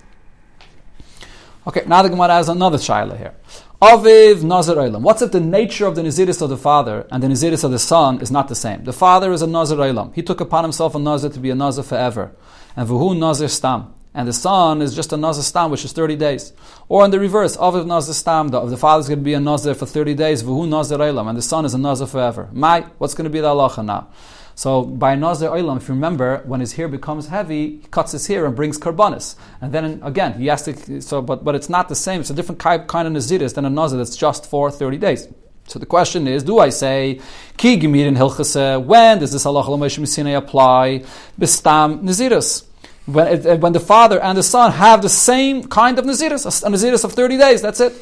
Okay, 1.66 1.82
now 1.86 2.02
the 2.02 2.10
Gemara 2.10 2.34
has 2.34 2.48
another 2.48 2.78
shaila 2.78 3.16
here. 3.16 3.34
Aviv 3.82 4.42
Nazir 4.42 4.76
Olam. 4.76 5.00
What's 5.00 5.20
if 5.22 5.32
the 5.32 5.40
nature 5.40 5.86
of 5.86 5.96
the 5.96 6.02
Naziris 6.02 6.40
of 6.40 6.48
the 6.48 6.56
father 6.56 7.06
and 7.10 7.22
the 7.22 7.26
Naziris 7.26 7.64
of 7.64 7.72
the 7.72 7.78
son 7.78 8.20
is 8.20 8.30
not 8.30 8.48
the 8.48 8.54
same? 8.54 8.84
The 8.84 8.92
father 8.92 9.32
is 9.32 9.42
a 9.42 9.46
Nazir 9.46 9.76
Olam. 9.76 10.14
He 10.14 10.22
took 10.22 10.40
upon 10.40 10.64
himself 10.64 10.94
a 10.94 10.98
Nazir 10.98 11.30
to 11.30 11.40
be 11.40 11.50
a 11.50 11.54
Nazir 11.54 11.82
forever. 11.82 12.32
And 12.76 12.88
Vuhu 12.88 13.18
Nazir 13.18 13.48
Stam 13.48 13.95
and 14.16 14.26
the 14.26 14.32
son 14.32 14.80
is 14.80 14.96
just 14.96 15.12
a 15.12 15.16
nazir 15.18 15.42
stam, 15.42 15.70
which 15.70 15.84
is 15.84 15.92
30 15.92 16.16
days. 16.16 16.54
Or 16.88 17.04
in 17.04 17.10
the 17.10 17.20
reverse, 17.20 17.54
Aviv 17.58 17.86
nazir 17.86 18.14
stam, 18.14 18.48
the, 18.48 18.64
the 18.64 18.78
father 18.78 19.00
is 19.00 19.08
going 19.08 19.18
to 19.18 19.24
be 19.24 19.34
a 19.34 19.40
nazir 19.40 19.74
for 19.74 19.84
30 19.84 20.14
days, 20.14 20.42
vuhu 20.42 20.66
nazir 20.66 20.96
eilam, 20.96 21.28
and 21.28 21.36
the 21.36 21.42
son 21.42 21.66
is 21.66 21.74
a 21.74 21.78
nazir 21.78 22.06
forever. 22.06 22.48
My, 22.50 22.80
what's 22.96 23.12
going 23.12 23.26
to 23.26 23.30
be 23.30 23.40
the 23.40 23.48
halacha 23.48 23.84
now? 23.84 24.08
So 24.54 24.84
by 24.84 25.16
nazir 25.16 25.50
eilam, 25.50 25.76
if 25.76 25.88
you 25.88 25.94
remember, 25.94 26.42
when 26.46 26.60
his 26.60 26.72
hair 26.72 26.88
becomes 26.88 27.28
heavy, 27.28 27.76
he 27.76 27.88
cuts 27.90 28.12
his 28.12 28.26
hair 28.26 28.46
and 28.46 28.56
brings 28.56 28.78
karbanis. 28.78 29.36
And 29.60 29.70
then 29.70 30.00
again, 30.02 30.32
he 30.40 30.46
has 30.46 30.62
to, 30.62 31.02
so, 31.02 31.20
but, 31.20 31.44
but 31.44 31.54
it's 31.54 31.68
not 31.68 31.90
the 31.90 31.94
same, 31.94 32.22
it's 32.22 32.30
a 32.30 32.34
different 32.34 32.58
kind, 32.58 32.80
of 32.80 33.12
naziris 33.12 33.52
than 33.52 33.66
a 33.66 33.70
nazir 33.70 33.98
that's 33.98 34.16
just 34.16 34.48
for 34.48 34.70
30 34.70 34.96
days. 34.96 35.28
So 35.66 35.78
the 35.78 35.84
question 35.84 36.26
is, 36.26 36.42
do 36.42 36.58
I 36.58 36.70
say 36.70 37.20
ki 37.58 37.78
gemir 37.78 38.06
in 38.06 38.14
hilchase? 38.14 38.82
When 38.82 39.18
does 39.18 39.32
this 39.32 39.44
halacha 39.44 40.36
apply? 40.38 41.04
Bistam 41.38 42.02
naziris 42.02 42.64
when, 43.06 43.26
it, 43.28 43.60
when 43.60 43.72
the 43.72 43.80
father 43.80 44.20
and 44.20 44.36
the 44.36 44.42
son 44.42 44.72
have 44.72 45.00
the 45.02 45.08
same 45.08 45.64
kind 45.64 45.98
of 45.98 46.04
naziris, 46.04 46.44
a 46.62 46.68
naziris 46.68 47.04
of 47.04 47.12
30 47.12 47.38
days, 47.38 47.62
that's 47.62 47.80
it. 47.80 47.94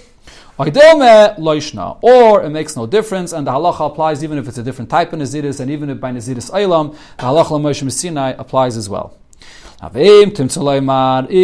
Or 0.56 0.68
it 0.68 2.50
makes 2.50 2.76
no 2.76 2.86
difference, 2.86 3.32
and 3.32 3.46
the 3.46 3.50
halacha 3.50 3.90
applies 3.90 4.22
even 4.22 4.38
if 4.38 4.46
it's 4.48 4.58
a 4.58 4.62
different 4.62 4.88
type 4.90 5.12
of 5.12 5.18
naziris, 5.18 5.60
and 5.60 5.70
even 5.70 5.90
if 5.90 6.00
by 6.00 6.12
naziris 6.12 6.50
aylam, 6.50 6.92
the 7.16 7.24
halacha 7.24 7.60
Moshe 7.60 7.90
Sinai 7.90 8.34
applies 8.38 8.76
as 8.76 8.88
well. 8.88 9.16
Eh, 9.82 10.24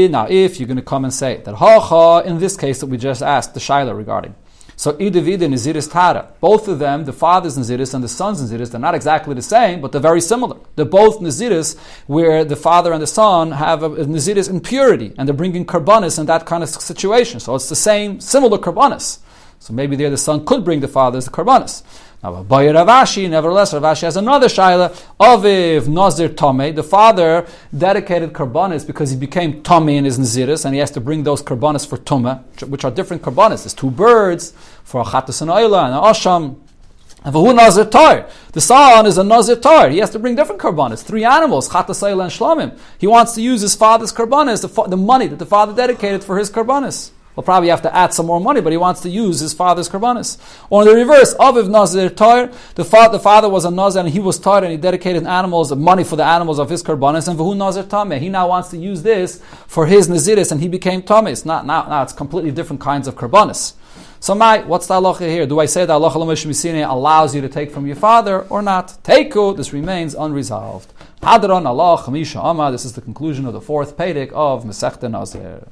now, 0.08 0.26
if 0.30 0.60
you're 0.60 0.66
going 0.66 0.76
to 0.76 0.82
come 0.82 1.04
and 1.04 1.12
say 1.12 1.42
that 1.44 1.56
hacha, 1.56 2.22
in 2.26 2.38
this 2.38 2.56
case 2.56 2.80
that 2.80 2.86
we 2.86 2.96
just 2.96 3.22
asked 3.22 3.52
the 3.52 3.60
shaila 3.60 3.94
regarding, 3.96 4.34
so 4.80 4.94
Idavid 4.94 5.42
and 5.42 5.52
Naziris 5.52 5.92
Tara. 5.92 6.32
Both 6.40 6.66
of 6.66 6.78
them, 6.78 7.04
the 7.04 7.12
father's 7.12 7.58
Naziris 7.58 7.92
and 7.92 8.02
the 8.02 8.08
son's 8.08 8.40
Naziris, 8.40 8.70
they're 8.70 8.80
not 8.80 8.94
exactly 8.94 9.34
the 9.34 9.42
same, 9.42 9.82
but 9.82 9.92
they're 9.92 10.00
very 10.00 10.22
similar. 10.22 10.56
They're 10.74 10.86
both 10.86 11.20
Naziris 11.20 11.76
where 12.06 12.46
the 12.46 12.56
father 12.56 12.90
and 12.94 13.02
the 13.02 13.06
son 13.06 13.52
have 13.52 13.82
a, 13.82 13.92
a 13.92 14.06
Naziris 14.06 14.48
in 14.48 14.62
purity, 14.62 15.12
and 15.18 15.28
they're 15.28 15.36
bringing 15.36 15.66
Karbanis 15.66 16.18
in 16.18 16.24
that 16.32 16.46
kind 16.46 16.62
of 16.62 16.70
situation. 16.70 17.40
So 17.40 17.54
it's 17.56 17.68
the 17.68 17.76
same, 17.76 18.20
similar 18.20 18.56
Karbanis. 18.56 19.18
So 19.58 19.74
maybe 19.74 19.96
there 19.96 20.08
the 20.08 20.16
son 20.16 20.46
could 20.46 20.64
bring 20.64 20.80
the 20.80 20.88
father's 20.88 21.28
Karbanis. 21.28 21.82
Now, 22.22 22.44
Abaye 22.44 22.74
Rav 22.74 22.86
Ashi, 22.86 23.30
nevertheless, 23.30 23.72
Rav 23.72 23.82
Ashi 23.82 24.02
has 24.02 24.16
another 24.18 24.48
shaila. 24.48 24.90
Aviv 25.18 25.88
Nazir 25.88 26.28
Tome, 26.28 26.74
the 26.74 26.82
father 26.82 27.46
dedicated 27.76 28.34
karbanis 28.34 28.86
because 28.86 29.10
he 29.10 29.16
became 29.16 29.62
Tome 29.62 29.88
in 29.88 30.04
his 30.04 30.18
Naziris, 30.18 30.66
and 30.66 30.74
he 30.74 30.80
has 30.80 30.90
to 30.90 31.00
bring 31.00 31.22
those 31.22 31.42
karbanis 31.42 31.88
for 31.88 31.96
Tumah, 31.96 32.68
which 32.68 32.84
are 32.84 32.90
different 32.90 33.22
karbanis. 33.22 33.62
There's 33.62 33.72
two 33.72 33.90
birds 33.90 34.52
for 34.84 35.02
Achatas 35.02 35.40
and 35.40 35.50
Oila 35.50 35.86
and 35.86 35.94
Asham. 35.94 36.58
And 37.24 37.32
for 37.32 37.46
who 37.46 37.54
Nazir 37.54 37.86
Tar? 37.86 38.28
The 38.52 38.60
son 38.60 39.06
is 39.06 39.16
a 39.16 39.24
Nazir 39.24 39.56
Tar. 39.56 39.88
He 39.88 39.98
has 39.98 40.10
to 40.10 40.18
bring 40.18 40.36
different 40.36 40.60
karbanis, 40.60 41.02
three 41.02 41.24
animals, 41.24 41.70
Chatas 41.70 42.02
and 42.02 42.30
Shlamim. 42.30 42.78
He 42.98 43.06
wants 43.06 43.34
to 43.34 43.42
use 43.42 43.62
his 43.62 43.74
father's 43.74 44.12
karbanis, 44.12 44.60
the, 44.60 44.88
the 44.88 44.96
money 44.96 45.26
that 45.26 45.38
the 45.38 45.46
father 45.46 45.74
dedicated 45.74 46.22
for 46.22 46.36
his 46.38 46.50
karbanis. 46.50 47.12
He'll 47.34 47.44
probably 47.44 47.68
have 47.68 47.82
to 47.82 47.94
add 47.94 48.12
some 48.12 48.26
more 48.26 48.40
money, 48.40 48.60
but 48.60 48.72
he 48.72 48.76
wants 48.76 49.00
to 49.02 49.08
use 49.08 49.38
his 49.38 49.54
father's 49.54 49.88
karbanis. 49.88 50.36
Or 50.68 50.84
the 50.84 50.94
reverse, 50.94 51.32
Aviv 51.34 51.70
Nazir 51.70 52.10
Tar, 52.10 52.50
the, 52.74 52.84
fa- 52.84 53.08
the 53.10 53.20
father 53.20 53.48
was 53.48 53.64
a 53.64 53.70
Nazir 53.70 54.00
and 54.00 54.08
he 54.08 54.18
was 54.18 54.38
Tar 54.38 54.64
and 54.64 54.72
he 54.72 54.76
dedicated 54.76 55.24
animals, 55.26 55.72
money 55.74 56.02
for 56.02 56.16
the 56.16 56.24
animals 56.24 56.58
of 56.58 56.68
his 56.68 56.82
karbanis, 56.82 57.28
and 57.28 57.38
Vahu 57.38 57.56
Nazir 57.56 57.84
Tameh. 57.84 58.18
He 58.18 58.28
now 58.28 58.48
wants 58.48 58.70
to 58.70 58.76
use 58.76 59.02
this 59.02 59.40
for 59.68 59.86
his 59.86 60.08
Naziris 60.08 60.50
and 60.50 60.60
he 60.60 60.68
became 60.68 61.02
Tameh. 61.02 61.46
Not 61.46 61.66
now, 61.66 61.86
now 61.88 62.02
it's 62.02 62.12
completely 62.12 62.50
different 62.50 62.82
kinds 62.82 63.06
of 63.06 63.14
karbanis. 63.14 63.74
So, 64.22 64.34
my, 64.34 64.58
what's 64.58 64.86
the 64.86 64.94
halacha 64.94 65.20
here? 65.20 65.46
Do 65.46 65.60
I 65.60 65.66
say 65.66 65.86
that 65.86 65.92
halacha 65.92 66.90
allows 66.90 67.34
you 67.34 67.40
to 67.40 67.48
take 67.48 67.70
from 67.70 67.86
your 67.86 67.96
father 67.96 68.42
or 68.42 68.60
not? 68.60 68.98
Teiku, 69.02 69.56
this 69.56 69.72
remains 69.72 70.14
unresolved. 70.14 70.92
Hadron 71.22 71.66
Allah 71.66 72.02
Chamisha 72.02 72.72
this 72.72 72.84
is 72.84 72.94
the 72.94 73.00
conclusion 73.00 73.46
of 73.46 73.52
the 73.52 73.60
fourth 73.60 73.96
Pedic 73.96 74.30
of 74.32 74.64
Masechta 74.64 75.10
Nazir. 75.10 75.66